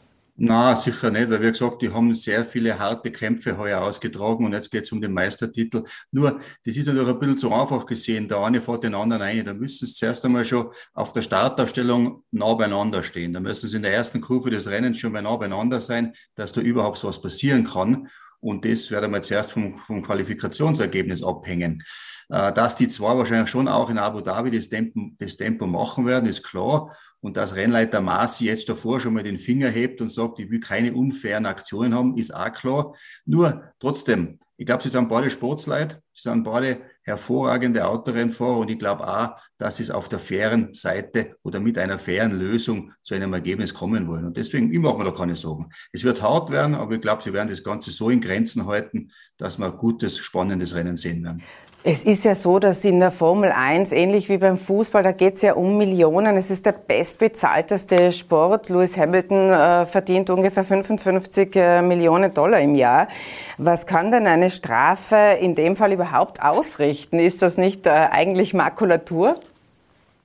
[0.45, 4.51] Na, sicher nicht, weil wie gesagt, die haben sehr viele harte Kämpfe heuer ausgetragen und
[4.51, 5.85] jetzt geht es um den Meistertitel.
[6.11, 8.27] Nur, das ist natürlich ein bisschen zu einfach gesehen.
[8.27, 9.45] Der eine fährt den anderen ein.
[9.45, 13.31] Da müssen sie zuerst einmal schon auf der Startaufstellung nah beieinander stehen.
[13.31, 16.51] Da müssen sie in der ersten Kurve des Rennens schon mal nah beieinander sein, dass
[16.51, 18.09] da überhaupt was passieren kann.
[18.43, 21.81] Und das wird einmal zuerst vom, vom Qualifikationsergebnis abhängen.
[22.29, 26.05] Äh, dass die zwei wahrscheinlich schon auch in Abu Dhabi das Tempo, das Tempo machen
[26.05, 26.93] werden, ist klar.
[27.21, 30.59] Und dass Rennleiter Masi jetzt davor schon mal den Finger hebt und sagt, ich will
[30.59, 32.93] keine unfairen Aktionen haben, ist auch klar.
[33.25, 38.79] Nur trotzdem, ich glaube, sie sind beide Sportsleute, sie sind beide hervorragende Autorennfahrer und ich
[38.79, 43.13] glaube auch, dass sie es auf der fairen Seite oder mit einer fairen Lösung zu
[43.13, 44.25] einem Ergebnis kommen wollen.
[44.25, 45.69] Und deswegen, ich mache mir da keine Sorgen.
[45.91, 49.11] Es wird hart werden, aber ich glaube, sie werden das Ganze so in Grenzen halten,
[49.37, 51.43] dass wir ein gutes, spannendes Rennen sehen werden.
[51.85, 55.35] Es ist ja so, dass in der Formel 1, ähnlich wie beim Fußball, da geht
[55.35, 56.37] es ja um Millionen.
[56.37, 58.69] Es ist der bestbezahlteste Sport.
[58.69, 63.09] Lewis Hamilton äh, verdient ungefähr 55 äh, Millionen Dollar im Jahr.
[63.57, 67.19] Was kann denn eine Strafe in dem Fall überhaupt ausrichten?
[67.19, 69.35] Ist das nicht äh, eigentlich Makulatur?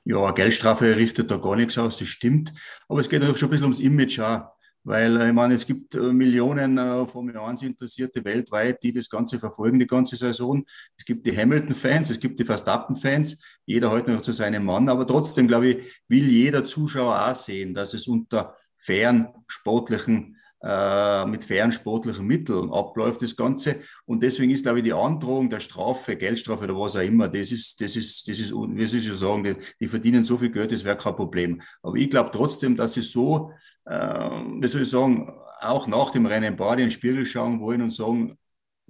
[0.04, 2.54] Ja, Geldstrafe richtet da gar nichts aus, das stimmt.
[2.88, 4.42] Aber es geht auch schon ein bisschen ums Image auch.
[4.84, 9.08] Weil äh, ich meine, es gibt äh, Millionen äh, Formel 1 Interessierte weltweit, die das
[9.08, 10.64] Ganze verfolgen, die ganze Saison.
[10.96, 14.88] Es gibt die Hamilton-Fans, es gibt die Verstappen-Fans, jeder heute noch zu seinem Mann.
[14.88, 21.24] Aber trotzdem, glaube ich, will jeder Zuschauer auch sehen, dass es unter fairen sportlichen äh,
[21.26, 23.76] mit fairen sportlichen Mitteln abläuft, das Ganze.
[24.06, 27.52] Und deswegen ist, glaube ich, die Androhung der Strafe, Geldstrafe oder was auch immer, das
[27.52, 30.50] ist, das ist, das ist, wie soll ich schon sagen, die, die verdienen so viel
[30.50, 31.60] Geld, das wäre kein Problem.
[31.82, 33.52] Aber ich glaube trotzdem, dass sie so
[33.88, 38.38] wie soll ich sagen, auch nach dem Rennen in den Spiegel schauen wollen und sagen,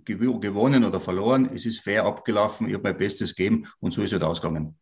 [0.05, 4.13] gewonnen oder verloren, es ist fair abgelaufen, ich habe mein Bestes gegeben und so ist
[4.13, 4.77] es ausgegangen.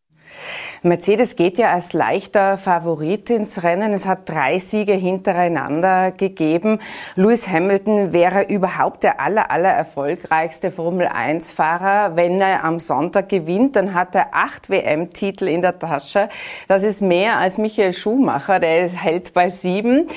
[0.82, 3.92] Mercedes geht ja als leichter Favorit ins Rennen.
[3.92, 6.80] Es hat drei Siege hintereinander gegeben.
[7.14, 12.16] Lewis Hamilton wäre überhaupt der aller, aller erfolgreichste Formel 1 Fahrer.
[12.16, 16.28] Wenn er am Sonntag gewinnt, dann hat er acht WM-Titel in der Tasche.
[16.68, 20.08] Das ist mehr als Michael Schumacher, der hält bei sieben.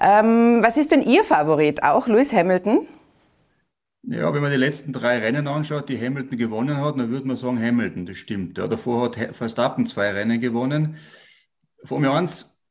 [0.00, 1.82] Ähm, was ist denn Ihr Favorit?
[1.82, 2.86] Auch Lewis Hamilton?
[4.08, 7.36] Ja, wenn man die letzten drei Rennen anschaut, die Hamilton gewonnen hat, dann würde man
[7.36, 8.56] sagen Hamilton, das stimmt.
[8.56, 10.96] Ja, davor hat Verstappen zwei Rennen gewonnen.
[11.82, 12.62] Formel 1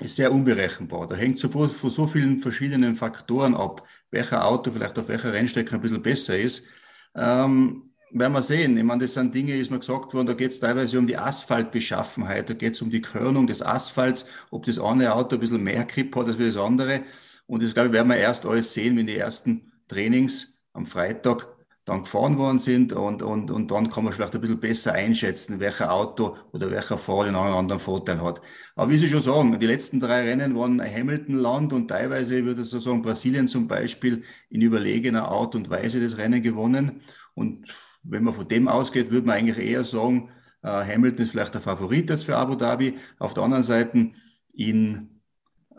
[0.00, 1.06] ist sehr unberechenbar.
[1.06, 5.74] Da hängt so von so vielen verschiedenen Faktoren ab, welcher Auto vielleicht auf welcher Rennstrecke
[5.74, 6.66] ein bisschen besser ist.
[7.14, 8.76] Ähm, werden wir sehen.
[8.76, 11.16] Ich meine, das sind Dinge, ist mir gesagt worden, da geht es teilweise um die
[11.16, 15.62] Asphaltbeschaffenheit, da geht es um die Körnung des Asphalts, ob das eine Auto ein bisschen
[15.62, 17.02] mehr Grip hat als das andere.
[17.46, 21.48] Und das, glaube ich, werden wir erst alles sehen, wenn die ersten Trainings am Freitag
[21.84, 25.58] dann gefahren worden sind und, und, und dann kann man vielleicht ein bisschen besser einschätzen,
[25.58, 28.40] welcher Auto oder welcher Fahrer einen anderen Vorteil hat.
[28.76, 32.68] Aber wie Sie schon sagen, die letzten drei Rennen waren Hamilton-Land und teilweise würde ich
[32.68, 37.00] so sagen, Brasilien zum Beispiel in überlegener Art und Weise das Rennen gewonnen.
[37.34, 37.66] Und
[38.02, 40.30] wenn man von dem ausgeht, würde man eigentlich eher sagen,
[40.62, 42.98] äh, Hamilton ist vielleicht der Favorit jetzt für Abu Dhabi.
[43.18, 44.10] Auf der anderen Seite
[44.52, 45.19] in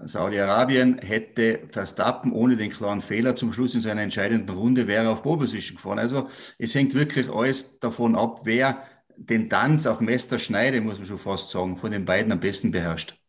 [0.06, 5.24] Saudi-Arabien hätte Verstappen ohne den klaren Fehler zum Schluss in seiner entscheidenden Runde wäre auf
[5.24, 6.00] Pole Position gefahren.
[6.00, 8.84] Also es hängt wirklich alles davon ab, wer
[9.18, 13.20] den Tanz auf Messerschneide, muss man schon fast sagen, von den beiden am besten beherrscht.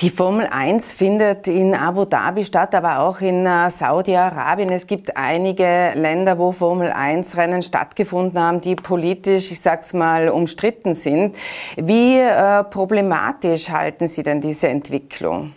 [0.00, 4.70] Die Formel 1 findet in Abu Dhabi statt, aber auch in äh, Saudi-Arabien.
[4.70, 10.30] Es gibt einige Länder, wo Formel 1 Rennen stattgefunden haben, die politisch, ich sag's mal,
[10.30, 11.36] umstritten sind.
[11.76, 15.52] Wie äh, problematisch halten Sie denn diese Entwicklung?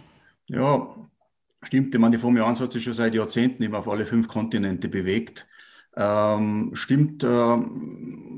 [0.46, 0.88] Ja,
[1.64, 1.96] stimmt.
[1.96, 4.88] Ich meine, die Formel 1 hat sich schon seit Jahrzehnten immer auf alle fünf Kontinente
[4.88, 5.48] bewegt.
[5.96, 7.58] Ähm, stimmt, äh,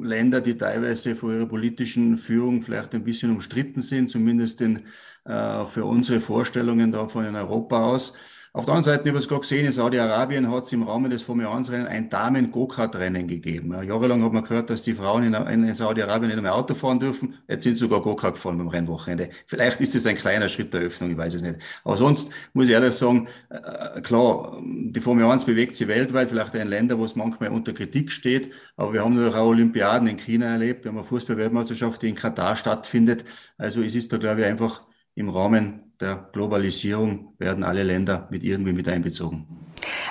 [0.02, 4.86] Länder, die teilweise vor ihrer politischen Führung vielleicht ein bisschen umstritten sind, zumindest in,
[5.30, 8.14] äh, für unsere Vorstellungen da von Europa aus,
[8.52, 11.12] auf der anderen Seite, ich habe es gerade gesehen, in Saudi-Arabien hat es im Rahmen
[11.12, 13.74] des Formel 1-Rennen ein Damen-Go-Kart-Rennen gegeben.
[13.74, 17.00] Ja, jahrelang hat man gehört, dass die Frauen in, in Saudi-Arabien nicht mehr Auto fahren
[17.00, 17.36] dürfen.
[17.48, 19.30] Jetzt sind sogar Go-Kart gefahren beim Rennwochenende.
[19.46, 21.60] Vielleicht ist das ein kleiner Schritt der Öffnung, ich weiß es nicht.
[21.84, 26.56] Aber sonst muss ich ehrlich sagen, äh, klar, die Formel 1 bewegt sich weltweit, vielleicht
[26.56, 28.50] in Ländern, wo es manchmal unter Kritik steht.
[28.78, 30.86] Aber wir haben natürlich auch Olympiaden in China erlebt.
[30.86, 33.26] Wir haben eine Fußball-Weltmeisterschaft, die in Katar stattfindet.
[33.60, 38.44] Also es ist da, glaube ich, einfach im Rahmen der Globalisierung werden alle Länder mit
[38.44, 39.48] irgendwie mit einbezogen.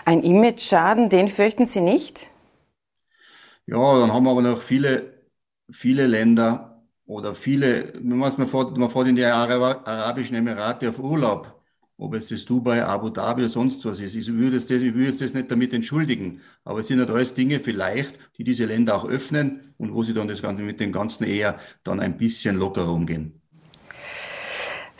[0.04, 2.30] Ein Image-Schaden, den fürchten Sie nicht?
[3.66, 5.24] Ja, dann haben wir aber noch viele,
[5.70, 11.58] viele Länder oder viele, man fährt, man fährt in die Arabischen Emirate auf Urlaub
[11.98, 14.14] ob es das Dubai, Abu Dhabi oder sonst was ist.
[14.14, 16.40] Ich würde, das, ich würde das nicht damit entschuldigen.
[16.64, 20.14] Aber es sind halt alles Dinge vielleicht, die diese Länder auch öffnen und wo sie
[20.14, 23.42] dann das Ganze mit dem Ganzen eher dann ein bisschen lockerer umgehen.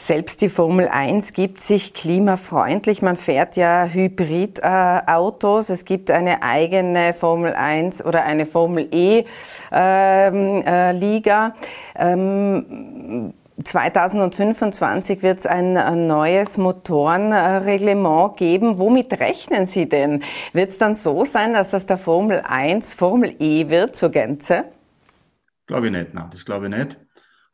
[0.01, 3.03] Selbst die Formel 1 gibt sich klimafreundlich.
[3.03, 5.71] Man fährt ja Hybridautos.
[5.71, 9.25] Äh, es gibt eine eigene Formel 1 oder eine Formel E
[9.73, 11.53] ähm, äh, Liga.
[11.97, 18.79] Ähm, 2025 wird es ein neues Motorenreglement geben.
[18.79, 20.23] Womit rechnen Sie denn?
[20.53, 24.67] Wird es dann so sein, dass das der Formel 1 Formel E wird zur Gänze?
[25.67, 26.99] Glaube ich nicht, nein, das glaube ich nicht.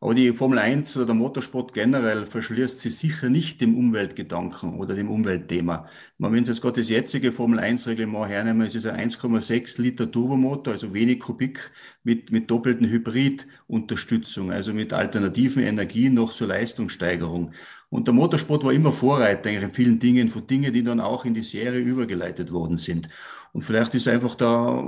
[0.05, 4.95] Aber die Formel 1 oder der Motorsport generell verschließt sich sicher nicht dem Umweltgedanken oder
[4.95, 5.89] dem Umweltthema.
[6.19, 10.13] Wenn Sie jetzt gerade das jetzige Formel 1 Reglement hernehmen, es ist ein 1,6 Liter
[10.13, 17.53] Turbomotor, also wenig Kubik, mit, mit doppelten Hybridunterstützung, also mit alternativen Energien noch zur Leistungssteigerung.
[17.89, 21.33] Und der Motorsport war immer Vorreiter in vielen Dingen, von Dingen, die dann auch in
[21.33, 23.09] die Serie übergeleitet worden sind.
[23.55, 24.81] Und vielleicht ist einfach da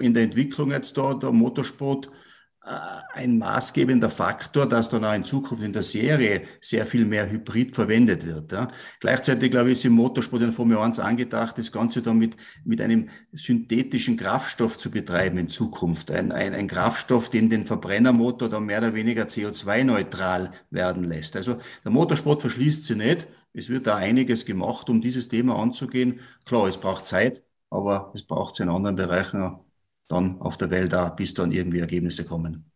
[0.00, 2.10] in der Entwicklung jetzt da der Motorsport
[2.62, 7.74] ein maßgebender Faktor, dass dann auch in Zukunft in der Serie sehr viel mehr Hybrid
[7.74, 8.52] verwendet wird.
[8.52, 8.68] Ja.
[9.00, 12.82] Gleichzeitig, glaube ich, ist im Motorsport in Formel 1 angedacht, das Ganze dann mit, mit
[12.82, 16.10] einem synthetischen Kraftstoff zu betreiben in Zukunft.
[16.10, 21.36] Ein, ein, ein Kraftstoff, den den Verbrennermotor dann mehr oder weniger CO2-neutral werden lässt.
[21.36, 23.26] Also der Motorsport verschließt sie nicht.
[23.54, 26.20] Es wird da einiges gemacht, um dieses Thema anzugehen.
[26.44, 29.58] Klar, es braucht Zeit, aber es braucht es in anderen Bereichen
[30.10, 32.70] dann auf der Welt auch, bis dann irgendwie Ergebnisse kommen.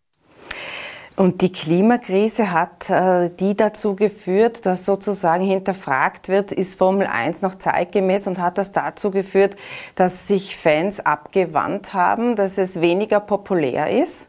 [1.16, 7.40] Und die Klimakrise hat äh, die dazu geführt, dass sozusagen hinterfragt wird, ist Formel 1
[7.42, 9.54] noch zeitgemäß und hat das dazu geführt,
[9.94, 14.26] dass sich Fans abgewandt haben, dass es weniger populär ist?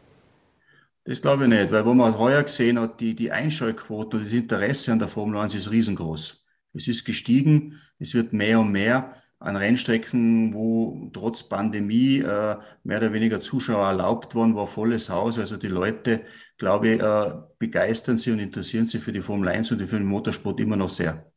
[1.02, 4.32] Das glaube ich nicht, weil wo man heuer gesehen hat, die, die Einschaltquote und das
[4.32, 6.44] Interesse an der Formel 1 ist riesengroß.
[6.72, 12.98] Es ist gestiegen, es wird mehr und mehr an Rennstrecken, wo trotz Pandemie äh, mehr
[12.98, 15.38] oder weniger Zuschauer erlaubt waren, war volles Haus.
[15.38, 16.22] Also die Leute,
[16.58, 20.06] glaube ich, äh, begeistern sich und interessieren sich für die Formel 1 und für den
[20.06, 21.30] Motorsport immer noch sehr.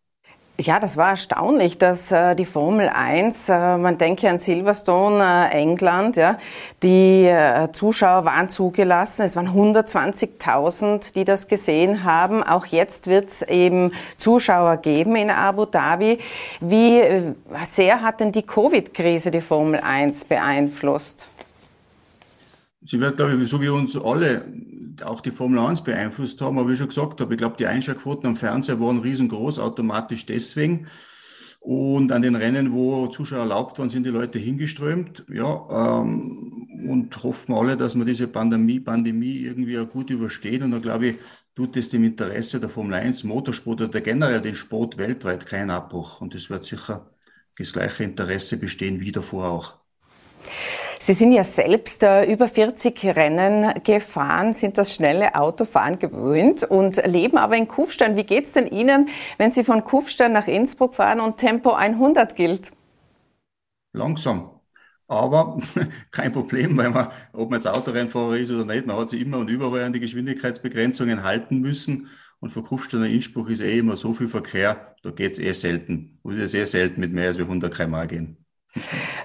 [0.62, 5.58] Ja, das war erstaunlich, dass äh, die Formel 1, äh, man denke an Silverstone, äh,
[5.58, 6.38] England, ja,
[6.84, 9.22] die äh, Zuschauer waren zugelassen.
[9.22, 12.44] Es waren 120.000, die das gesehen haben.
[12.44, 16.20] Auch jetzt wird es eben Zuschauer geben in Abu Dhabi.
[16.60, 17.34] Wie äh,
[17.70, 21.30] sehr hat denn die Covid-Krise die Formel 1 beeinflusst?
[22.86, 24.44] Sie wird, glaube ich, so wie uns alle
[25.04, 26.58] auch die Formel 1 beeinflusst haben.
[26.58, 30.26] Aber wie ich schon gesagt habe, ich glaube, die Einschaltquoten am Fernseher waren riesengroß, automatisch
[30.26, 30.88] deswegen.
[31.60, 35.26] Und an den Rennen, wo Zuschauer erlaubt waren, sind die Leute hingeströmt.
[35.30, 40.64] Ja, ähm, und hoffen alle, dass wir diese Pandemie, Pandemie irgendwie auch gut überstehen.
[40.64, 41.16] Und da glaube ich,
[41.56, 46.22] tut es dem Interesse der Formel 1, Motorsport oder generell den Sport weltweit keinen Abbruch.
[46.22, 47.12] Und es wird sicher
[47.58, 49.80] das gleiche Interesse bestehen wie davor auch.
[51.02, 56.98] Sie sind ja selbst äh, über 40 Rennen gefahren, sind das schnelle Autofahren gewöhnt und
[57.06, 58.18] leben aber in Kufstein.
[58.18, 62.74] Wie geht's denn Ihnen, wenn Sie von Kufstein nach Innsbruck fahren und Tempo 100 gilt?
[63.94, 64.60] Langsam.
[65.08, 65.58] Aber
[66.12, 69.38] kein Problem, weil man, ob man jetzt Autorennfahrer ist oder nicht, man hat sich immer
[69.38, 72.10] und überall an die Geschwindigkeitsbegrenzungen halten müssen.
[72.42, 76.20] Und von Kufstein nach Innsbruck ist eh immer so viel Verkehr, da geht's eh selten.
[76.24, 78.46] Muss es eh selten mit mehr als 100 km gehen.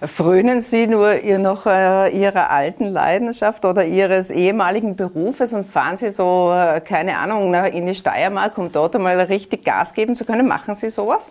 [0.02, 5.96] Frönen Sie nur ihr noch äh, Ihrer alten Leidenschaft oder Ihres ehemaligen Berufes und fahren
[5.96, 10.24] Sie so, äh, keine Ahnung, in die Steiermark, um dort einmal richtig Gas geben zu
[10.24, 10.48] können?
[10.48, 11.30] Machen Sie sowas?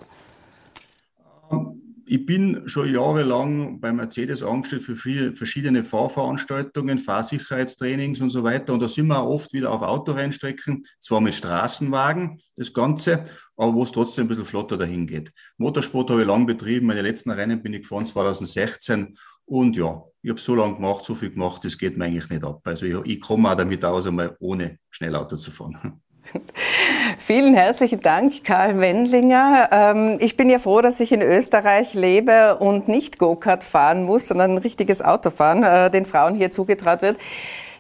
[2.06, 8.74] Ich bin schon jahrelang bei Mercedes angestellt für viele verschiedene Fahrveranstaltungen, Fahrsicherheitstrainings und so weiter.
[8.74, 13.26] Und da sind wir auch oft wieder auf Autorennstrecken, zwar mit Straßenwagen, das Ganze,
[13.56, 15.32] aber wo es trotzdem ein bisschen flotter dahin geht.
[15.58, 16.88] Motorsport habe ich lang betrieben.
[16.88, 19.18] Meine letzten Rennen bin ich gefahren 2016.
[19.46, 22.44] Und ja, ich habe so lange gemacht, so viel gemacht, das geht mir eigentlich nicht
[22.44, 22.62] ab.
[22.66, 26.02] Also ich, ich komme auch damit aus, einmal ohne Schnellauto zu fahren.
[27.20, 29.70] Vielen herzlichen Dank, Karl Wendlinger.
[29.72, 34.28] Ähm, ich bin ja froh, dass ich in Österreich lebe und nicht Go-Kart fahren muss,
[34.28, 37.18] sondern ein richtiges Auto fahren, äh, den Frauen hier zugetraut wird.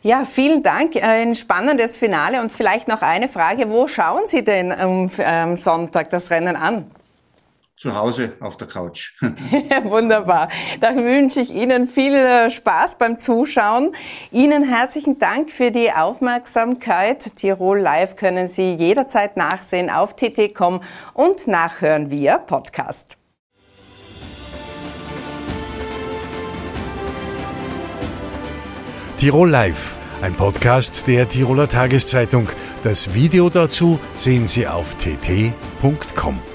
[0.02, 0.96] Ja, vielen Dank.
[1.02, 3.70] Ein spannendes Finale und vielleicht noch eine Frage.
[3.70, 6.92] Wo schauen Sie denn am Sonntag das Rennen an?
[7.78, 9.14] Zu Hause auf der Couch.
[9.84, 10.50] Wunderbar.
[10.80, 13.96] Dann wünsche ich Ihnen viel äh, Spaß beim Zuschauen.
[14.32, 17.36] Ihnen herzlichen Dank für die Aufmerksamkeit.
[17.36, 20.82] Tirol Live können Sie jederzeit nachsehen auf tt.com
[21.14, 23.18] und nachhören via Podcast.
[29.18, 32.50] Tirol Live, ein Podcast der Tiroler Tageszeitung.
[32.84, 36.53] Das Video dazu sehen Sie auf tt.com.